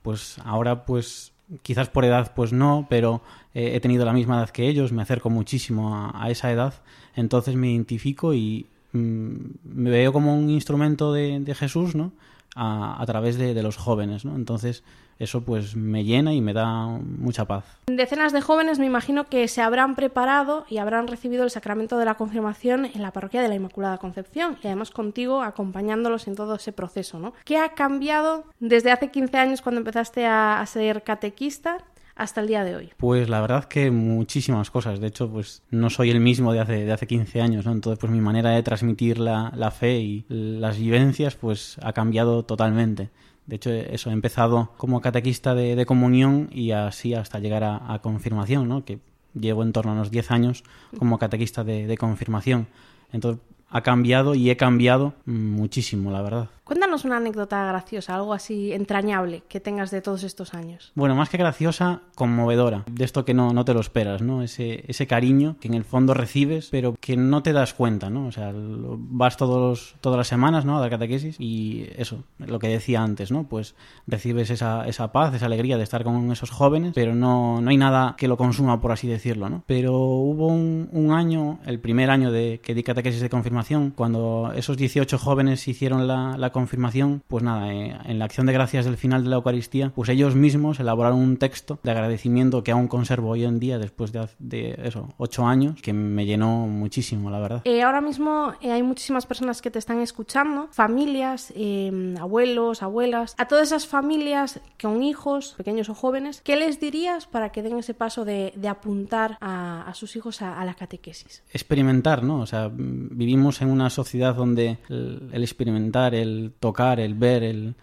Pues 0.02 0.38
ahora, 0.44 0.84
pues 0.84 1.32
quizás 1.62 1.88
por 1.88 2.04
edad, 2.04 2.32
pues 2.34 2.52
no, 2.52 2.86
pero 2.88 3.22
eh, 3.54 3.72
he 3.74 3.80
tenido 3.80 4.04
la 4.04 4.12
misma 4.12 4.38
edad 4.38 4.50
que 4.50 4.68
ellos, 4.68 4.92
me 4.92 5.02
acerco 5.02 5.30
muchísimo 5.30 5.94
a, 5.94 6.22
a 6.22 6.30
esa 6.30 6.52
edad, 6.52 6.74
entonces 7.14 7.54
me 7.56 7.70
identifico 7.70 8.34
y 8.34 8.66
mm, 8.92 9.36
me 9.64 9.90
veo 9.90 10.12
como 10.12 10.36
un 10.36 10.50
instrumento 10.50 11.12
de, 11.12 11.40
de 11.40 11.54
Jesús, 11.54 11.94
¿no? 11.94 12.12
A, 12.54 13.00
a 13.00 13.06
través 13.06 13.36
de, 13.36 13.54
de, 13.54 13.62
los 13.62 13.76
jóvenes, 13.76 14.24
¿no? 14.24 14.34
Entonces 14.34 14.82
eso 15.18 15.42
pues 15.42 15.76
me 15.76 16.04
llena 16.04 16.32
y 16.32 16.40
me 16.40 16.52
da 16.52 16.86
mucha 16.86 17.44
paz. 17.44 17.64
Decenas 17.86 18.32
de 18.32 18.40
jóvenes 18.40 18.78
me 18.78 18.86
imagino 18.86 19.24
que 19.24 19.48
se 19.48 19.62
habrán 19.62 19.96
preparado 19.96 20.64
y 20.68 20.78
habrán 20.78 21.08
recibido 21.08 21.44
el 21.44 21.50
sacramento 21.50 21.98
de 21.98 22.04
la 22.04 22.14
confirmación 22.14 22.86
en 22.86 23.02
la 23.02 23.12
parroquia 23.12 23.42
de 23.42 23.48
la 23.48 23.54
Inmaculada 23.54 23.98
Concepción 23.98 24.58
y 24.62 24.66
además 24.66 24.90
contigo 24.90 25.42
acompañándolos 25.42 26.28
en 26.28 26.36
todo 26.36 26.54
ese 26.54 26.72
proceso, 26.72 27.18
¿no? 27.18 27.32
¿Qué 27.44 27.58
ha 27.58 27.70
cambiado 27.70 28.44
desde 28.60 28.92
hace 28.92 29.10
15 29.10 29.36
años 29.38 29.62
cuando 29.62 29.80
empezaste 29.80 30.26
a, 30.26 30.60
a 30.60 30.66
ser 30.66 31.02
catequista 31.02 31.78
hasta 32.18 32.40
el 32.40 32.48
día 32.48 32.64
de 32.64 32.76
hoy? 32.76 32.90
Pues 32.96 33.28
la 33.28 33.40
verdad 33.40 33.64
que 33.64 33.90
muchísimas 33.90 34.70
cosas. 34.70 35.00
De 35.00 35.06
hecho, 35.06 35.30
pues 35.30 35.62
no 35.70 35.88
soy 35.88 36.10
el 36.10 36.20
mismo 36.20 36.52
de 36.52 36.60
hace, 36.60 36.84
de 36.84 36.92
hace 36.92 37.06
15 37.06 37.40
años, 37.40 37.64
¿no? 37.64 37.72
Entonces, 37.72 37.98
pues 37.98 38.12
mi 38.12 38.20
manera 38.20 38.50
de 38.50 38.62
transmitir 38.62 39.18
la, 39.18 39.52
la 39.56 39.70
fe 39.70 40.00
y 40.00 40.26
las 40.28 40.78
vivencias, 40.78 41.36
pues 41.36 41.78
ha 41.82 41.92
cambiado 41.92 42.44
totalmente. 42.44 43.10
De 43.48 43.56
hecho, 43.56 43.70
eso, 43.70 44.10
he 44.10 44.12
empezado 44.12 44.70
como 44.76 45.00
catequista 45.00 45.54
de, 45.54 45.86
comunión 45.86 46.50
y 46.52 46.72
así 46.72 47.14
hasta 47.14 47.38
llegar 47.38 47.64
a, 47.64 47.92
a, 47.92 47.98
confirmación, 48.00 48.68
¿no? 48.68 48.84
Que 48.84 48.98
llevo 49.32 49.62
en 49.62 49.72
torno 49.72 49.92
a 49.92 49.94
unos 49.94 50.10
10 50.10 50.30
años 50.30 50.64
como 50.98 51.18
catequista 51.18 51.64
de, 51.64 51.86
de 51.86 51.96
confirmación. 51.96 52.66
Entonces, 53.10 53.42
ha 53.70 53.80
cambiado 53.80 54.34
y 54.34 54.50
he 54.50 54.56
cambiado 54.58 55.14
muchísimo, 55.24 56.10
la 56.10 56.20
verdad. 56.20 56.48
Cuéntanos 56.68 57.06
una 57.06 57.16
anécdota 57.16 57.64
graciosa, 57.64 58.14
algo 58.14 58.34
así 58.34 58.74
entrañable 58.74 59.42
que 59.48 59.58
tengas 59.58 59.90
de 59.90 60.02
todos 60.02 60.22
estos 60.22 60.52
años. 60.52 60.92
Bueno, 60.94 61.14
más 61.14 61.30
que 61.30 61.38
graciosa, 61.38 62.02
conmovedora. 62.14 62.84
De 62.92 63.06
esto 63.06 63.24
que 63.24 63.32
no, 63.32 63.54
no 63.54 63.64
te 63.64 63.72
lo 63.72 63.80
esperas, 63.80 64.20
¿no? 64.20 64.42
Ese, 64.42 64.84
ese 64.86 65.06
cariño 65.06 65.56
que 65.60 65.68
en 65.68 65.72
el 65.72 65.84
fondo 65.84 66.12
recibes, 66.12 66.68
pero 66.70 66.94
que 67.00 67.16
no 67.16 67.42
te 67.42 67.54
das 67.54 67.72
cuenta, 67.72 68.10
¿no? 68.10 68.26
O 68.26 68.32
sea, 68.32 68.52
vas 68.54 69.38
todos, 69.38 69.96
todas 70.02 70.18
las 70.18 70.28
semanas, 70.28 70.66
¿no? 70.66 70.76
A 70.76 70.80
dar 70.80 70.90
catequesis 70.90 71.36
y 71.38 71.86
eso, 71.96 72.24
lo 72.36 72.58
que 72.58 72.68
decía 72.68 73.00
antes, 73.02 73.32
¿no? 73.32 73.44
Pues 73.44 73.74
recibes 74.06 74.50
esa, 74.50 74.86
esa 74.86 75.10
paz, 75.10 75.32
esa 75.32 75.46
alegría 75.46 75.78
de 75.78 75.84
estar 75.84 76.04
con 76.04 76.30
esos 76.30 76.50
jóvenes, 76.50 76.92
pero 76.94 77.14
no, 77.14 77.62
no 77.62 77.70
hay 77.70 77.78
nada 77.78 78.14
que 78.18 78.28
lo 78.28 78.36
consuma, 78.36 78.78
por 78.78 78.92
así 78.92 79.08
decirlo, 79.08 79.48
¿no? 79.48 79.62
Pero 79.64 79.94
hubo 79.94 80.48
un, 80.48 80.90
un 80.92 81.12
año, 81.12 81.60
el 81.64 81.80
primer 81.80 82.10
año 82.10 82.30
de 82.30 82.60
que 82.62 82.74
di 82.74 82.82
catequesis 82.82 83.22
de 83.22 83.30
confirmación, 83.30 83.90
cuando 83.96 84.52
esos 84.54 84.76
18 84.76 85.16
jóvenes 85.16 85.66
hicieron 85.66 86.06
la, 86.06 86.36
la 86.36 86.57
confirmación, 86.58 87.22
pues 87.28 87.42
nada, 87.44 87.72
eh, 87.72 87.96
en 88.04 88.18
la 88.18 88.24
acción 88.24 88.46
de 88.46 88.52
gracias 88.52 88.84
del 88.84 88.96
final 88.96 89.24
de 89.24 89.30
la 89.30 89.36
Eucaristía, 89.36 89.92
pues 89.94 90.08
ellos 90.08 90.34
mismos 90.34 90.80
elaboraron 90.80 91.18
un 91.18 91.36
texto 91.36 91.78
de 91.82 91.90
agradecimiento 91.90 92.62
que 92.64 92.72
aún 92.72 92.88
conservo 92.88 93.30
hoy 93.30 93.44
en 93.44 93.58
día, 93.60 93.78
después 93.78 94.12
de, 94.12 94.28
de 94.38 94.78
eso, 94.84 95.08
ocho 95.18 95.46
años, 95.46 95.80
que 95.82 95.92
me 95.92 96.26
llenó 96.26 96.66
muchísimo, 96.66 97.30
la 97.30 97.40
verdad. 97.40 97.62
Eh, 97.64 97.82
ahora 97.82 98.00
mismo 98.00 98.52
eh, 98.60 98.72
hay 98.72 98.82
muchísimas 98.82 99.26
personas 99.26 99.62
que 99.62 99.70
te 99.70 99.78
están 99.78 100.00
escuchando, 100.00 100.68
familias, 100.72 101.52
eh, 101.56 102.14
abuelos, 102.20 102.82
abuelas, 102.82 103.34
a 103.38 103.46
todas 103.46 103.68
esas 103.68 103.86
familias 103.86 104.60
con 104.80 105.02
hijos, 105.02 105.54
pequeños 105.56 105.88
o 105.88 105.94
jóvenes, 105.94 106.40
¿qué 106.42 106.56
les 106.56 106.80
dirías 106.80 107.26
para 107.26 107.50
que 107.50 107.62
den 107.62 107.78
ese 107.78 107.94
paso 107.94 108.24
de, 108.24 108.52
de 108.56 108.68
apuntar 108.68 109.38
a, 109.40 109.82
a, 109.88 109.94
sus 109.94 110.16
hijos 110.16 110.42
a, 110.42 110.60
a, 110.60 110.64
la 110.64 110.74
catequesis? 110.74 111.42
Experimentar, 111.52 112.22
¿no? 112.22 112.40
O 112.40 112.46
sea, 112.46 112.70
vivimos 112.72 113.62
en 113.62 113.70
una 113.70 113.90
sociedad 113.90 114.34
donde 114.34 114.78
el, 114.88 115.30
el 115.32 115.42
experimentar, 115.42 116.14
el 116.14 116.47
tocar, 116.50 117.00
el 117.00 117.14
ver, 117.14 117.42
el, 117.42 117.74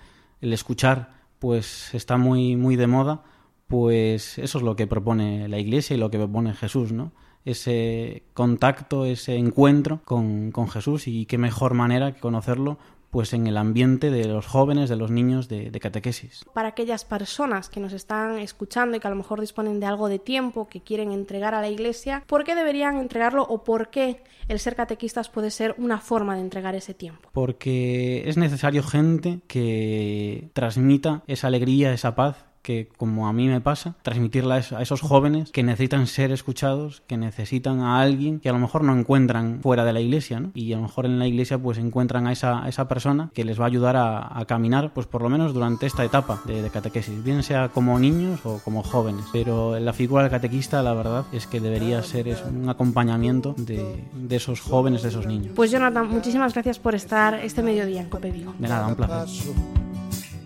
el, 0.42 0.54
escuchar, 0.54 1.12
pues 1.40 1.94
está 1.94 2.18
muy, 2.18 2.56
muy 2.56 2.76
de 2.76 2.88
moda, 2.88 3.24
pues 3.68 4.38
eso 4.38 4.58
es 4.58 4.64
lo 4.64 4.76
que 4.76 4.88
propone 4.88 5.48
la 5.48 5.60
Iglesia 5.60 5.96
y 5.96 6.00
lo 6.00 6.12
que 6.12 6.18
propone 6.18 6.54
Jesús, 6.54 6.92
¿no? 6.92 7.12
Ese 7.46 8.24
contacto, 8.34 9.06
ese 9.06 9.36
encuentro 9.36 10.02
con, 10.04 10.52
con 10.52 10.68
Jesús 10.68 11.08
y 11.08 11.26
qué 11.26 11.38
mejor 11.38 11.74
manera 11.76 12.14
que 12.14 12.20
conocerlo 12.20 12.80
pues 13.16 13.32
en 13.32 13.48
el 13.48 13.56
ambiente 13.56 14.12
de 14.12 14.28
los 14.28 14.46
jóvenes, 14.46 14.90
de 14.90 14.98
los 14.98 15.10
niños 15.10 15.48
de, 15.48 15.72
de, 15.72 15.80
catequesis. 15.80 16.44
Para 16.54 16.68
aquellas 16.68 17.06
personas 17.06 17.70
que 17.70 17.80
nos 17.80 17.94
están 17.94 18.40
escuchando 18.40 18.98
y 18.98 19.00
que 19.00 19.08
a 19.08 19.10
lo 19.10 19.16
mejor 19.16 19.40
disponen 19.40 19.80
de 19.80 19.86
algo 19.86 20.10
de 20.10 20.20
tiempo 20.20 20.68
que 20.68 20.82
quieren 20.82 21.14
entregar 21.14 21.56
a 21.56 21.62
la 21.62 21.70
iglesia, 21.70 22.26
¿por 22.28 22.44
qué 22.44 22.56
deberían 22.56 22.98
entregarlo 22.98 23.44
o 23.44 23.64
por 23.64 23.90
qué 23.90 24.22
el 24.50 24.60
ser 24.60 24.76
catequistas 24.76 25.30
puede 25.30 25.50
ser 25.50 25.76
una 25.78 26.02
forma 26.02 26.36
de 26.36 26.42
entregar 26.42 26.76
ese 26.76 26.94
tiempo? 26.94 27.30
Porque 27.32 28.28
es 28.28 28.36
necesario 28.36 28.84
gente 28.84 29.40
que 29.48 30.50
transmita 30.52 31.24
esa 31.26 31.48
alegría, 31.48 31.94
esa 31.94 32.16
paz 32.16 32.45
que, 32.66 32.90
como 32.98 33.28
a 33.28 33.34
mí 33.34 33.48
me 33.48 33.62
pasa, 33.62 33.94
transmitirla 34.02 34.56
a 34.56 34.82
esos 34.82 35.02
jóvenes 35.02 35.52
que 35.52 35.62
necesitan 35.62 36.08
ser 36.08 36.32
escuchados, 36.32 37.04
que 37.06 37.16
necesitan 37.16 37.82
a 37.82 38.02
alguien 38.02 38.40
que 38.40 38.50
a 38.50 38.54
lo 38.54 38.58
mejor 38.58 38.84
no 38.84 38.98
encuentran 38.98 39.60
fuera 39.62 39.86
de 39.86 39.94
la 39.94 40.02
iglesia, 40.02 40.40
¿no? 40.40 40.50
Y 40.56 40.74
a 40.74 40.78
lo 40.78 40.82
mejor 40.82 41.06
en 41.06 41.20
la 41.20 41.28
iglesia 41.28 41.60
pues 41.60 41.78
encuentran 41.78 42.26
a 42.26 42.32
esa, 42.32 42.64
a 42.64 42.68
esa 42.68 42.88
persona 42.88 43.30
que 43.36 43.46
les 43.46 43.60
va 43.60 43.66
a 43.66 43.68
ayudar 43.68 43.96
a, 43.96 44.40
a, 44.40 44.46
caminar, 44.46 44.94
pues 44.94 45.06
por 45.06 45.22
lo 45.22 45.30
menos 45.30 45.54
durante 45.54 45.86
esta 45.86 46.04
etapa 46.04 46.42
de, 46.46 46.64
de, 46.64 46.70
catequesis, 46.72 47.24
bien 47.24 47.44
sea 47.44 47.70
como 47.70 48.00
niños 48.00 48.44
o 48.46 48.60
como 48.64 48.82
jóvenes. 48.82 49.26
Pero 49.32 49.80
la 49.80 49.94
figura 49.94 50.24
del 50.24 50.32
catequista, 50.32 50.82
la 50.82 50.96
verdad, 50.96 51.26
es 51.32 51.46
que 51.46 51.60
debería 51.60 52.02
ser 52.02 52.28
es 52.28 52.42
un 52.44 52.68
acompañamiento 52.68 53.54
de, 53.58 54.04
de, 54.12 54.36
esos 54.36 54.60
jóvenes, 54.60 55.04
de 55.04 55.10
esos 55.10 55.28
niños. 55.28 55.54
Pues 55.56 55.70
Jonathan, 55.70 56.10
muchísimas 56.10 56.54
gracias 56.54 56.80
por 56.80 56.96
estar 56.96 57.36
este 57.36 57.62
mediodía 57.62 58.02
en 58.02 58.10
Cope 58.10 58.32
Vigo. 58.32 58.56
De 58.58 58.68
nada, 58.68 58.88
un 58.88 58.96
placer 58.96 59.54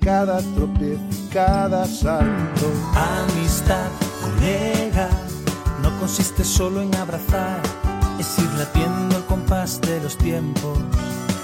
cada 0.09 0.41
tropiezo, 0.55 1.03
cada 1.31 1.85
salto. 1.85 2.67
Amistad, 2.95 3.91
colega, 4.23 5.07
no 5.83 5.89
consiste 5.99 6.43
solo 6.43 6.81
en 6.81 6.95
abrazar, 6.95 7.61
es 8.17 8.39
ir 8.39 8.51
latiendo 8.57 9.17
el 9.17 9.25
compás 9.25 9.79
de 9.81 10.01
los 10.01 10.17
tiempos, 10.17 10.79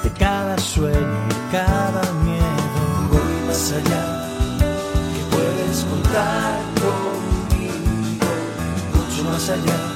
de 0.03 0.10
cada 0.17 0.57
sueño 0.57 1.19
y 1.29 1.51
cada 1.51 2.01
miedo. 2.27 2.79
Voy 3.12 3.48
más 3.48 3.72
allá, 3.72 4.03
que 5.13 5.24
puedes 5.36 5.77
contar 5.91 6.60
conmigo, 6.81 8.31
mucho 8.95 9.24
más 9.25 9.48
allá 9.48 9.94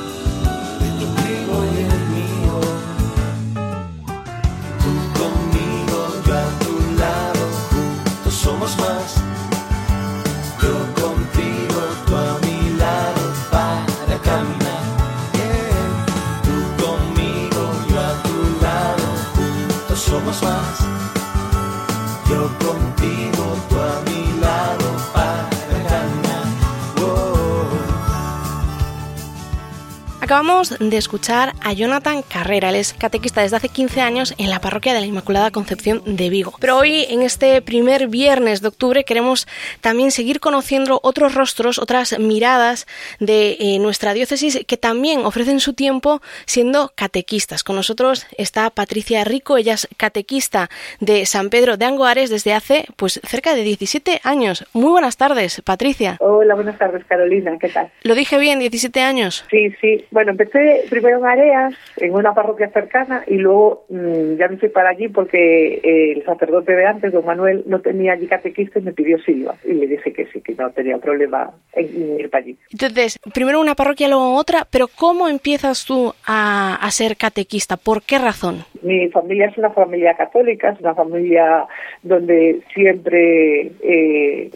Acabamos 30.29 30.77
de 30.77 30.95
escuchar 30.95 31.53
a 31.63 31.73
Jonathan 31.73 32.21
Carrera, 32.21 32.69
él 32.69 32.75
es 32.75 32.93
catequista 32.93 33.41
desde 33.41 33.55
hace 33.55 33.69
15 33.69 34.01
años 34.01 34.35
en 34.37 34.51
la 34.51 34.61
parroquia 34.61 34.93
de 34.93 34.99
la 34.99 35.07
Inmaculada 35.07 35.49
Concepción 35.49 36.03
de 36.05 36.29
Vigo. 36.29 36.53
Pero 36.61 36.77
hoy, 36.77 37.07
en 37.09 37.23
este 37.23 37.59
primer 37.63 38.09
viernes 38.09 38.61
de 38.61 38.67
octubre, 38.67 39.05
queremos 39.05 39.47
también 39.81 40.11
seguir 40.11 40.39
conociendo 40.39 40.99
otros 41.01 41.33
rostros, 41.33 41.79
otras 41.79 42.19
miradas 42.19 42.85
de 43.19 43.57
eh, 43.59 43.79
nuestra 43.79 44.13
diócesis 44.13 44.63
que 44.67 44.77
también 44.77 45.21
ofrecen 45.21 45.59
su 45.59 45.73
tiempo 45.73 46.21
siendo 46.45 46.91
catequistas. 46.93 47.63
Con 47.63 47.77
nosotros 47.77 48.27
está 48.37 48.69
Patricia 48.69 49.23
Rico, 49.23 49.57
ella 49.57 49.73
es 49.73 49.87
catequista 49.97 50.69
de 50.99 51.25
San 51.25 51.49
Pedro 51.49 51.75
de 51.75 51.85
Angoares 51.85 52.29
desde 52.29 52.53
hace 52.53 52.85
pues 52.97 53.19
cerca 53.23 53.55
de 53.55 53.63
17 53.63 54.21
años. 54.23 54.63
Muy 54.73 54.91
buenas 54.91 55.17
tardes, 55.17 55.59
Patricia. 55.65 56.17
Hola, 56.19 56.53
buenas 56.53 56.77
tardes, 56.77 57.03
Carolina, 57.05 57.57
¿qué 57.59 57.69
tal? 57.69 57.91
¿Lo 58.03 58.13
dije 58.13 58.37
bien, 58.37 58.59
17 58.59 59.01
años? 59.01 59.43
Sí, 59.49 59.73
sí 59.81 60.05
Bueno, 60.11 60.18
empecé 60.27 60.83
primero 60.89 61.19
en 61.19 61.25
Areas, 61.25 61.73
en 61.97 62.13
una 62.13 62.33
parroquia 62.33 62.69
cercana, 62.69 63.23
y 63.27 63.35
luego 63.35 63.85
mm, 63.89 64.35
ya 64.35 64.47
me 64.47 64.57
fui 64.57 64.69
para 64.69 64.89
allí 64.89 65.07
porque 65.07 65.75
eh, 65.83 66.13
el 66.17 66.25
sacerdote 66.25 66.73
de 66.73 66.85
antes, 66.85 67.13
don 67.13 67.25
Manuel, 67.25 67.63
no 67.65 67.79
tenía 67.81 68.13
allí 68.13 68.27
catequista 68.27 68.79
y 68.79 68.83
me 68.83 68.93
pidió 68.93 69.17
Silva. 69.19 69.55
Y 69.63 69.73
le 69.73 69.87
dije 69.87 70.13
que 70.13 70.25
sí, 70.27 70.41
que 70.41 70.53
no 70.55 70.69
tenía 70.71 70.97
problema 70.97 71.51
en 71.73 72.19
ir 72.19 72.29
para 72.29 72.43
allí. 72.43 72.57
Entonces, 72.71 73.19
primero 73.33 73.59
una 73.59 73.75
parroquia, 73.75 74.07
luego 74.07 74.35
otra, 74.35 74.67
pero 74.69 74.87
¿cómo 74.87 75.27
empiezas 75.27 75.85
tú 75.85 76.13
a, 76.25 76.75
a 76.75 76.91
ser 76.91 77.17
catequista? 77.17 77.77
¿Por 77.77 78.03
qué 78.03 78.17
razón? 78.17 78.65
Mi 78.81 79.09
familia 79.09 79.47
es 79.47 79.57
una 79.57 79.71
familia 79.71 80.13
católica, 80.15 80.69
es 80.69 80.79
una 80.79 80.95
familia 80.95 81.65
donde 82.03 82.61
siempre 82.73 83.71
eh, 83.81 84.49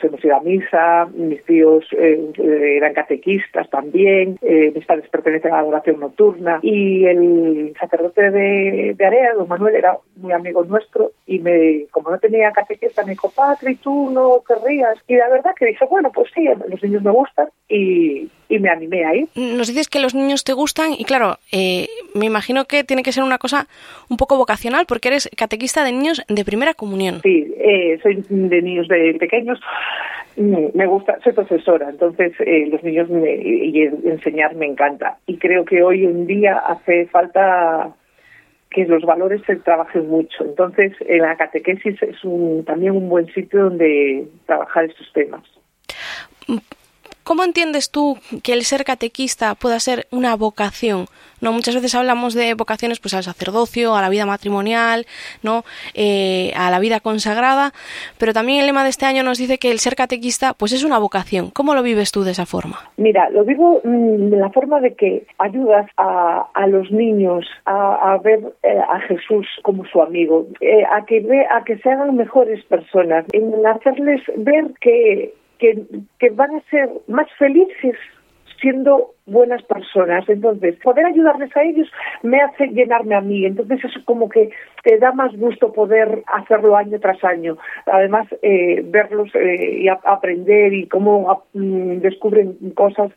se 0.00 0.10
nos 0.10 0.24
iba 0.24 0.36
a 0.36 0.40
misa, 0.40 1.08
mis 1.14 1.42
tíos 1.44 1.84
eh, 1.96 2.30
eran 2.76 2.94
catequistas 2.94 3.68
también, 3.70 4.38
eh, 4.42 4.72
mis 4.74 4.84
padres 4.84 5.08
pertenecen 5.08 5.52
a 5.52 5.56
la 5.56 5.60
adoración 5.60 6.00
nocturna 6.00 6.60
y 6.62 7.04
el 7.06 7.74
sacerdote 7.78 8.30
de, 8.30 8.94
de 8.96 9.06
Area, 9.06 9.34
don 9.34 9.48
Manuel, 9.48 9.74
era 9.74 9.96
muy 10.16 10.32
amigo 10.32 10.64
nuestro 10.64 11.12
y 11.26 11.38
me, 11.38 11.86
como 11.90 12.10
no 12.10 12.18
tenía 12.18 12.52
catequista, 12.52 13.04
me 13.04 13.12
dijo, 13.12 13.30
Patri, 13.30 13.76
tú 13.76 14.10
no 14.10 14.42
querrías. 14.46 14.98
Y 15.06 15.16
la 15.16 15.28
verdad 15.28 15.54
que 15.58 15.66
dije, 15.66 15.84
bueno, 15.88 16.10
pues 16.12 16.30
sí, 16.34 16.48
los 16.68 16.82
niños 16.82 17.02
me 17.02 17.10
gustan 17.10 17.48
y, 17.68 18.28
y 18.50 18.58
me 18.58 18.68
animé 18.68 19.04
ahí. 19.04 19.28
Nos 19.36 19.68
dices 19.68 19.88
que 19.88 20.00
los 20.00 20.14
niños 20.14 20.44
te 20.44 20.52
gustan 20.52 20.92
y 20.92 21.04
claro, 21.04 21.38
eh, 21.52 21.86
me 22.14 22.26
imagino 22.26 22.64
que 22.66 22.84
tiene 22.84 23.02
que 23.02 23.12
ser 23.12 23.22
una 23.22 23.38
cosa 23.38 23.68
un 24.10 24.16
poco 24.16 24.36
vocacional 24.36 24.84
porque 24.86 25.08
eres 25.08 25.30
catequista 25.36 25.84
de 25.84 25.92
niños 25.92 26.22
de 26.28 26.44
primera 26.44 26.74
comunión. 26.74 27.20
Sí, 27.22 27.54
eh, 27.58 27.98
soy 28.02 28.22
de 28.28 28.60
niños 28.60 28.88
de 28.88 29.14
pequeños. 29.18 29.60
Mm, 30.36 30.66
Me 30.74 30.86
gusta, 30.86 31.18
soy 31.22 31.32
profesora, 31.32 31.88
entonces 31.90 32.32
eh, 32.40 32.66
los 32.66 32.82
niños 32.82 33.08
me, 33.08 33.34
y 33.36 33.82
enseñar 34.04 34.54
me 34.56 34.66
encanta. 34.66 35.18
Y 35.26 35.38
creo 35.38 35.64
que 35.64 35.82
hoy 35.82 36.04
en 36.04 36.26
día 36.26 36.58
hace 36.58 37.06
falta 37.06 37.94
que 38.70 38.84
los 38.84 39.02
valores 39.02 39.42
se 39.46 39.56
trabajen 39.56 40.08
mucho. 40.08 40.44
Entonces, 40.44 40.92
en 41.00 41.22
la 41.22 41.36
catequesis 41.36 42.00
es 42.02 42.24
un, 42.24 42.64
también 42.64 42.92
un 42.92 43.08
buen 43.08 43.26
sitio 43.32 43.64
donde 43.64 44.26
trabajar 44.46 44.84
estos 44.84 45.12
temas. 45.12 45.42
¿Cómo 47.30 47.44
entiendes 47.44 47.92
tú 47.92 48.16
que 48.42 48.52
el 48.54 48.62
ser 48.62 48.82
catequista 48.82 49.54
pueda 49.54 49.78
ser 49.78 50.06
una 50.10 50.34
vocación? 50.34 51.06
No, 51.40 51.52
muchas 51.52 51.76
veces 51.76 51.94
hablamos 51.94 52.34
de 52.34 52.54
vocaciones, 52.54 52.98
pues 52.98 53.14
al 53.14 53.22
sacerdocio, 53.22 53.94
a 53.94 54.02
la 54.02 54.08
vida 54.08 54.26
matrimonial, 54.26 55.06
no, 55.44 55.62
eh, 55.94 56.52
a 56.56 56.72
la 56.72 56.80
vida 56.80 56.98
consagrada, 56.98 57.70
pero 58.18 58.32
también 58.32 58.58
el 58.58 58.66
lema 58.66 58.82
de 58.82 58.90
este 58.90 59.06
año 59.06 59.22
nos 59.22 59.38
dice 59.38 59.58
que 59.58 59.70
el 59.70 59.78
ser 59.78 59.94
catequista, 59.94 60.54
pues 60.54 60.72
es 60.72 60.82
una 60.82 60.98
vocación. 60.98 61.50
¿Cómo 61.50 61.76
lo 61.76 61.84
vives 61.84 62.10
tú 62.10 62.24
de 62.24 62.32
esa 62.32 62.46
forma? 62.46 62.90
Mira, 62.96 63.30
lo 63.30 63.44
vivo 63.44 63.80
mm, 63.84 64.30
de 64.30 64.36
la 64.36 64.50
forma 64.50 64.80
de 64.80 64.94
que 64.94 65.24
ayudas 65.38 65.88
a, 65.98 66.48
a 66.52 66.66
los 66.66 66.90
niños 66.90 67.46
a, 67.64 68.18
ver 68.24 68.40
eh, 68.64 68.76
a 68.76 68.98
Jesús 69.02 69.46
como 69.62 69.84
su 69.86 70.02
amigo, 70.02 70.48
eh, 70.60 70.82
a 70.90 71.06
que 71.06 71.20
ve, 71.20 71.46
a 71.48 71.62
que 71.62 71.78
se 71.78 71.90
hagan 71.90 72.16
mejores 72.16 72.64
personas, 72.64 73.24
en 73.32 73.64
hacerles 73.64 74.20
ver 74.36 74.72
que 74.80 75.32
que, 75.60 75.84
que 76.18 76.30
van 76.30 76.56
a 76.56 76.60
ser 76.70 76.88
más 77.06 77.30
felices 77.38 77.96
siendo 78.60 79.14
buenas 79.26 79.62
personas. 79.62 80.28
Entonces, 80.28 80.76
poder 80.82 81.06
ayudarles 81.06 81.56
a 81.56 81.62
ellos 81.62 81.88
me 82.22 82.40
hace 82.40 82.66
llenarme 82.68 83.14
a 83.14 83.20
mí. 83.20 83.46
Entonces, 83.46 83.80
es 83.84 84.04
como 84.04 84.28
que 84.28 84.50
te 84.82 84.98
da 84.98 85.12
más 85.12 85.36
gusto 85.36 85.72
poder 85.72 86.22
hacerlo 86.26 86.76
año 86.76 86.98
tras 87.00 87.22
año. 87.24 87.56
Además, 87.86 88.26
eh, 88.42 88.82
verlos 88.84 89.30
eh, 89.34 89.82
y 89.82 89.88
aprender 89.88 90.72
y 90.72 90.86
cómo 90.88 91.44
mm, 91.52 91.98
descubren 91.98 92.56
cosas 92.74 93.10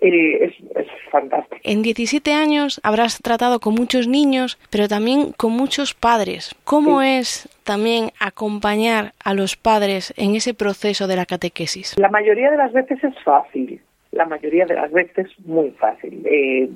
eh, 0.00 0.44
es, 0.44 0.52
es 0.76 0.86
fantástico. 1.10 1.56
En 1.62 1.82
17 1.82 2.32
años 2.32 2.80
habrás 2.82 3.20
tratado 3.22 3.60
con 3.60 3.74
muchos 3.74 4.06
niños, 4.06 4.58
pero 4.70 4.88
también 4.88 5.32
con 5.32 5.52
muchos 5.52 5.94
padres. 5.94 6.54
¿Cómo 6.64 7.00
es 7.00 7.48
también 7.64 8.10
acompañar 8.20 9.12
a 9.24 9.32
los 9.34 9.56
padres 9.56 10.12
en 10.16 10.34
ese 10.34 10.52
proceso 10.52 11.06
de 11.06 11.16
la 11.16 11.26
catequesis? 11.26 11.96
La 11.98 12.10
mayoría 12.10 12.50
de 12.50 12.56
las 12.56 12.72
veces 12.72 13.02
es 13.02 13.14
fácil, 13.24 13.80
la 14.14 14.26
mayoría 14.26 14.66
de 14.66 14.74
las 14.74 14.92
veces 14.92 15.28
muy 15.44 15.70
fácil. 15.70 16.22
Eh, 16.24 16.68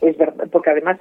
es 0.00 0.16
verdad, 0.16 0.48
porque 0.50 0.70
además 0.70 0.98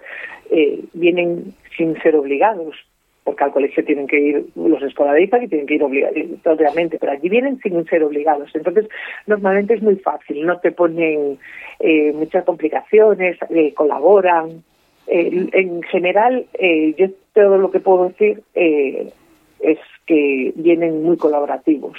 eh, 0.49 0.79
vienen 0.93 1.53
sin 1.77 1.99
ser 2.01 2.15
obligados, 2.15 2.75
porque 3.23 3.43
al 3.43 3.51
colegio 3.51 3.83
tienen 3.85 4.07
que 4.07 4.19
ir, 4.19 4.45
los 4.55 4.81
escolarizan 4.81 5.43
y 5.43 5.47
tienen 5.47 5.67
que 5.67 5.75
ir 5.75 5.83
obligatoriamente, 5.83 6.97
pero 6.99 7.13
allí 7.13 7.29
vienen 7.29 7.59
sin 7.59 7.85
ser 7.85 8.03
obligados. 8.03 8.49
Entonces, 8.53 8.87
normalmente 9.27 9.73
es 9.75 9.81
muy 9.81 9.95
fácil, 9.95 10.45
no 10.45 10.59
te 10.59 10.71
ponen 10.71 11.37
eh, 11.79 12.11
muchas 12.13 12.43
complicaciones, 12.43 13.37
eh, 13.49 13.73
colaboran. 13.73 14.63
Eh, 15.07 15.49
en 15.53 15.83
general, 15.83 16.45
eh, 16.53 16.93
yo 16.97 17.07
todo 17.33 17.57
lo 17.57 17.71
que 17.71 17.79
puedo 17.79 18.09
decir 18.09 18.41
eh, 18.55 19.11
es 19.59 19.79
que 20.05 20.53
vienen 20.55 21.03
muy 21.03 21.17
colaborativos. 21.17 21.97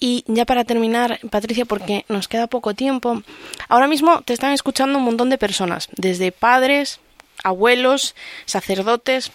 Y 0.00 0.24
ya 0.26 0.46
para 0.46 0.64
terminar, 0.64 1.20
Patricia, 1.30 1.66
porque 1.66 2.06
nos 2.08 2.26
queda 2.26 2.46
poco 2.46 2.72
tiempo, 2.74 3.22
ahora 3.68 3.86
mismo 3.86 4.22
te 4.22 4.32
están 4.32 4.52
escuchando 4.52 4.98
un 4.98 5.04
montón 5.04 5.28
de 5.28 5.36
personas, 5.36 5.90
desde 5.94 6.32
padres, 6.32 7.00
abuelos, 7.44 8.14
sacerdotes, 8.46 9.30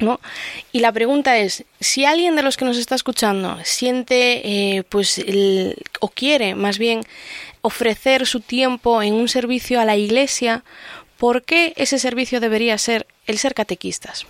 ¿no? 0.00 0.18
Y 0.72 0.80
la 0.80 0.92
pregunta 0.92 1.36
es, 1.36 1.66
si 1.80 2.06
alguien 2.06 2.34
de 2.34 2.42
los 2.42 2.56
que 2.56 2.64
nos 2.64 2.78
está 2.78 2.94
escuchando 2.94 3.58
siente, 3.62 4.76
eh, 4.78 4.84
pues, 4.88 5.22
o 6.00 6.08
quiere 6.08 6.54
más 6.54 6.78
bien 6.78 7.02
ofrecer 7.60 8.24
su 8.24 8.40
tiempo 8.40 9.02
en 9.02 9.12
un 9.12 9.28
servicio 9.28 9.80
a 9.80 9.84
la 9.84 9.96
Iglesia, 9.96 10.64
¿por 11.18 11.42
qué 11.42 11.74
ese 11.76 11.98
servicio 11.98 12.40
debería 12.40 12.78
ser 12.78 13.06
el 13.26 13.36
ser 13.36 13.52
catequistas? 13.52 14.26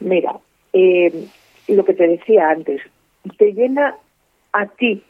Mira, 0.00 0.38
eh, 0.74 1.26
lo 1.68 1.84
que 1.84 1.94
te 1.94 2.06
decía 2.06 2.50
antes, 2.50 2.82
te 3.38 3.52
llena 3.52 3.96
a 4.52 4.66
ti. 4.66 5.02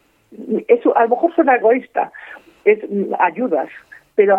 Eso 0.68 0.96
a 0.96 1.05
lo 1.05 1.11
mejor 1.11 1.35
suena 1.35 1.57
egoísta, 1.57 2.12
es 2.64 2.79
ayudas, 3.18 3.68
pero 4.14 4.37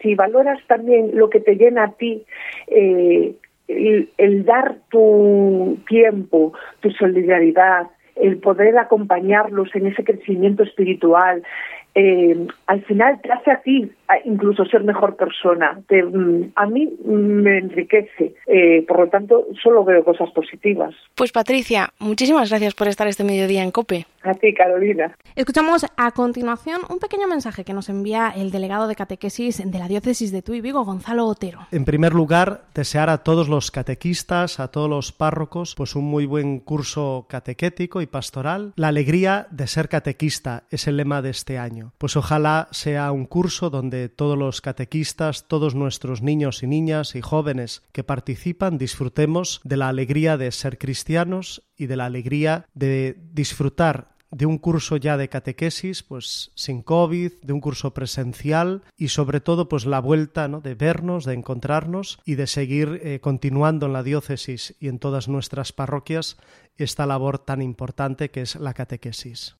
si 0.00 0.14
valoras 0.14 0.60
también 0.66 1.10
lo 1.14 1.30
que 1.30 1.40
te 1.40 1.56
llena 1.56 1.84
a 1.84 1.92
ti, 1.92 2.24
eh, 2.68 3.34
el 3.68 4.44
dar 4.44 4.76
tu 4.90 5.78
tiempo, 5.88 6.52
tu 6.80 6.90
solidaridad, 6.90 7.88
el 8.16 8.38
poder 8.38 8.76
acompañarlos 8.78 9.74
en 9.74 9.86
ese 9.86 10.04
crecimiento 10.04 10.62
espiritual, 10.62 11.42
eh, 11.98 12.46
al 12.66 12.82
final 12.84 13.20
te 13.20 13.32
hace 13.32 13.50
a 13.50 13.60
ti 13.62 13.90
incluso 14.24 14.64
ser 14.64 14.84
mejor 14.84 15.16
persona. 15.16 15.80
Te- 15.88 16.02
mm, 16.02 16.52
a 16.54 16.66
mí 16.66 16.88
me 17.04 17.58
enriquece. 17.58 18.34
Eh, 18.46 18.84
por 18.86 19.00
lo 19.00 19.08
tanto, 19.08 19.46
solo 19.62 19.84
veo 19.84 20.04
cosas 20.04 20.30
positivas. 20.30 20.94
Pues 21.14 21.32
Patricia, 21.32 21.90
muchísimas 21.98 22.48
gracias 22.48 22.74
por 22.74 22.88
estar 22.88 23.06
este 23.08 23.24
mediodía 23.24 23.62
en 23.62 23.70
COPE. 23.70 24.06
A 24.22 24.34
ti, 24.34 24.54
Carolina. 24.54 25.14
Escuchamos 25.36 25.86
a 25.96 26.10
continuación 26.12 26.80
un 26.88 26.98
pequeño 26.98 27.28
mensaje 27.28 27.64
que 27.64 27.74
nos 27.74 27.88
envía 27.88 28.32
el 28.34 28.50
delegado 28.50 28.88
de 28.88 28.94
catequesis 28.96 29.62
de 29.70 29.78
la 29.78 29.88
diócesis 29.88 30.32
de 30.32 30.42
Tuy 30.42 30.60
Vigo, 30.60 30.84
Gonzalo 30.84 31.26
Otero. 31.26 31.60
En 31.70 31.84
primer 31.84 32.12
lugar, 32.14 32.62
desear 32.74 33.10
a 33.10 33.18
todos 33.18 33.48
los 33.48 33.70
catequistas, 33.70 34.60
a 34.60 34.68
todos 34.70 34.88
los 34.88 35.12
párrocos, 35.12 35.74
pues 35.76 35.94
un 35.96 36.04
muy 36.04 36.26
buen 36.26 36.60
curso 36.60 37.26
catequético 37.28 38.00
y 38.00 38.06
pastoral. 38.06 38.72
La 38.76 38.88
alegría 38.88 39.46
de 39.50 39.66
ser 39.66 39.88
catequista 39.88 40.64
es 40.70 40.86
el 40.88 40.96
lema 40.96 41.22
de 41.22 41.30
este 41.30 41.58
año. 41.58 41.87
Pues 41.96 42.16
ojalá 42.16 42.68
sea 42.70 43.10
un 43.12 43.24
curso 43.26 43.70
donde 43.70 44.08
todos 44.08 44.36
los 44.36 44.60
catequistas, 44.60 45.48
todos 45.48 45.74
nuestros 45.74 46.22
niños 46.22 46.62
y 46.62 46.66
niñas 46.66 47.14
y 47.14 47.22
jóvenes 47.22 47.82
que 47.92 48.04
participan 48.04 48.78
disfrutemos 48.78 49.60
de 49.64 49.76
la 49.76 49.88
alegría 49.88 50.36
de 50.36 50.52
ser 50.52 50.78
cristianos 50.78 51.62
y 51.76 51.86
de 51.86 51.96
la 51.96 52.06
alegría 52.06 52.66
de 52.74 53.16
disfrutar 53.32 54.18
de 54.30 54.46
un 54.46 54.58
curso 54.58 54.96
ya 54.96 55.16
de 55.16 55.28
catequesis, 55.28 56.02
pues 56.02 56.52
sin 56.54 56.82
COVID, 56.82 57.32
de 57.42 57.52
un 57.52 57.60
curso 57.60 57.94
presencial 57.94 58.82
y 58.96 59.08
sobre 59.08 59.40
todo 59.40 59.68
pues 59.68 59.86
la 59.86 60.00
vuelta 60.00 60.48
¿no? 60.48 60.60
de 60.60 60.74
vernos, 60.74 61.24
de 61.24 61.34
encontrarnos 61.34 62.18
y 62.24 62.34
de 62.34 62.46
seguir 62.46 63.00
eh, 63.02 63.20
continuando 63.20 63.86
en 63.86 63.94
la 63.94 64.02
diócesis 64.02 64.76
y 64.80 64.88
en 64.88 64.98
todas 64.98 65.28
nuestras 65.28 65.72
parroquias 65.72 66.36
esta 66.76 67.06
labor 67.06 67.38
tan 67.38 67.62
importante 67.62 68.30
que 68.30 68.42
es 68.42 68.56
la 68.56 68.74
catequesis. 68.74 69.56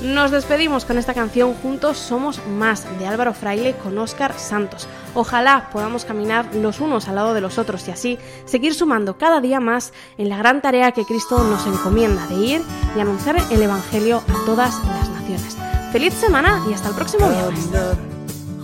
Nos 0.02 0.30
despedimos 0.30 0.84
con 0.84 0.98
esta 0.98 1.14
canción 1.14 1.54
Juntos 1.54 1.96
Somos 1.96 2.44
Más 2.46 2.98
de 2.98 3.06
Álvaro 3.06 3.32
Fraile 3.32 3.74
con 3.74 3.96
Óscar 3.98 4.38
Santos. 4.38 4.88
Ojalá 5.14 5.70
podamos 5.72 6.04
caminar 6.04 6.54
los 6.54 6.80
unos 6.80 7.08
al 7.08 7.14
lado 7.14 7.34
de 7.34 7.40
los 7.40 7.58
otros 7.58 7.86
y 7.88 7.90
así 7.90 8.18
seguir 8.44 8.74
sumando 8.74 9.16
cada 9.16 9.40
día 9.40 9.60
más 9.60 9.92
en 10.16 10.27
la 10.28 10.36
gran 10.36 10.60
tarea 10.60 10.92
que 10.92 11.04
Cristo 11.04 11.42
nos 11.42 11.66
encomienda 11.66 12.26
de 12.26 12.34
ir 12.34 12.62
y 12.96 13.00
anunciar 13.00 13.36
el 13.50 13.62
Evangelio 13.62 14.22
a 14.28 14.44
todas 14.44 14.74
las 14.84 15.08
naciones. 15.08 15.56
Feliz 15.92 16.12
semana 16.14 16.62
y 16.68 16.74
hasta 16.74 16.88
el 16.88 16.94
próximo 16.94 17.28
viernes. 17.28 17.64
Caminar 17.64 17.96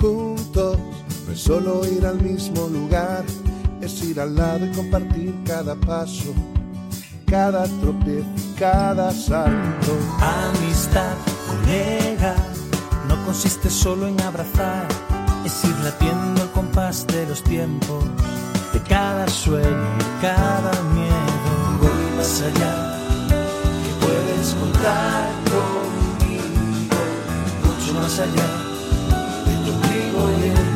juntos 0.01 0.79
no 1.27 1.33
es 1.33 1.41
solo 1.41 1.87
ir 1.87 2.05
al 2.05 2.21
mismo 2.21 2.69
lugar, 2.69 3.25
es 3.81 4.03
ir 4.03 4.21
al 4.21 4.35
lado 4.35 4.67
y 4.67 4.73
compartir 4.73 5.35
cada 5.47 5.75
paso, 5.75 6.35
cada 7.27 7.65
tropiezo, 7.81 8.27
cada 8.59 9.11
salto. 9.11 9.93
Amistad, 10.21 11.17
colega, 11.49 12.37
no 13.09 13.25
consiste 13.25 13.71
solo 13.71 14.07
en 14.07 14.21
abrazar, 14.21 14.87
es 15.47 15.65
ir 15.65 15.77
latiendo 15.83 16.43
el 16.43 16.51
compás 16.51 17.07
de 17.07 17.27
los 17.27 17.43
tiempos, 17.43 18.05
de 18.75 18.81
cada 18.83 19.27
sueño 19.29 19.89
y 19.99 20.23
cada 20.23 20.73
miedo. 20.93 21.04
Más 22.25 22.41
allá, 22.41 22.75
que 23.29 23.93
puedes 24.01 24.55
contar 24.55 25.29
conmigo, 25.45 26.97
mucho 27.63 27.93
más 27.93 28.19
allá 28.19 28.49
de 29.45 29.53
tu 29.63 29.71
ombligo 29.75 30.23
y 30.41 30.49
el 30.49 30.74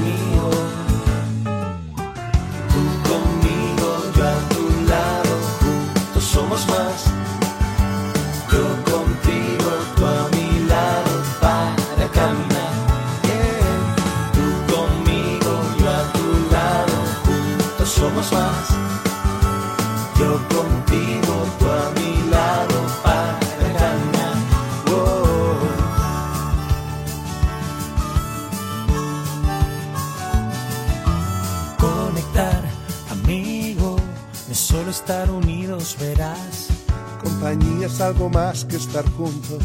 es 37.88 38.01
algo 38.03 38.29
más 38.29 38.66
que 38.66 38.77
estar 38.77 39.05
juntos 39.12 39.62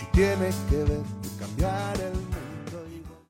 y 0.00 0.16
tiene 0.16 0.50
que 0.68 0.76
ver 0.76 1.02
con 1.02 1.38
cambiar 1.38 2.00
el 2.00 2.12
mundo. 2.12 2.39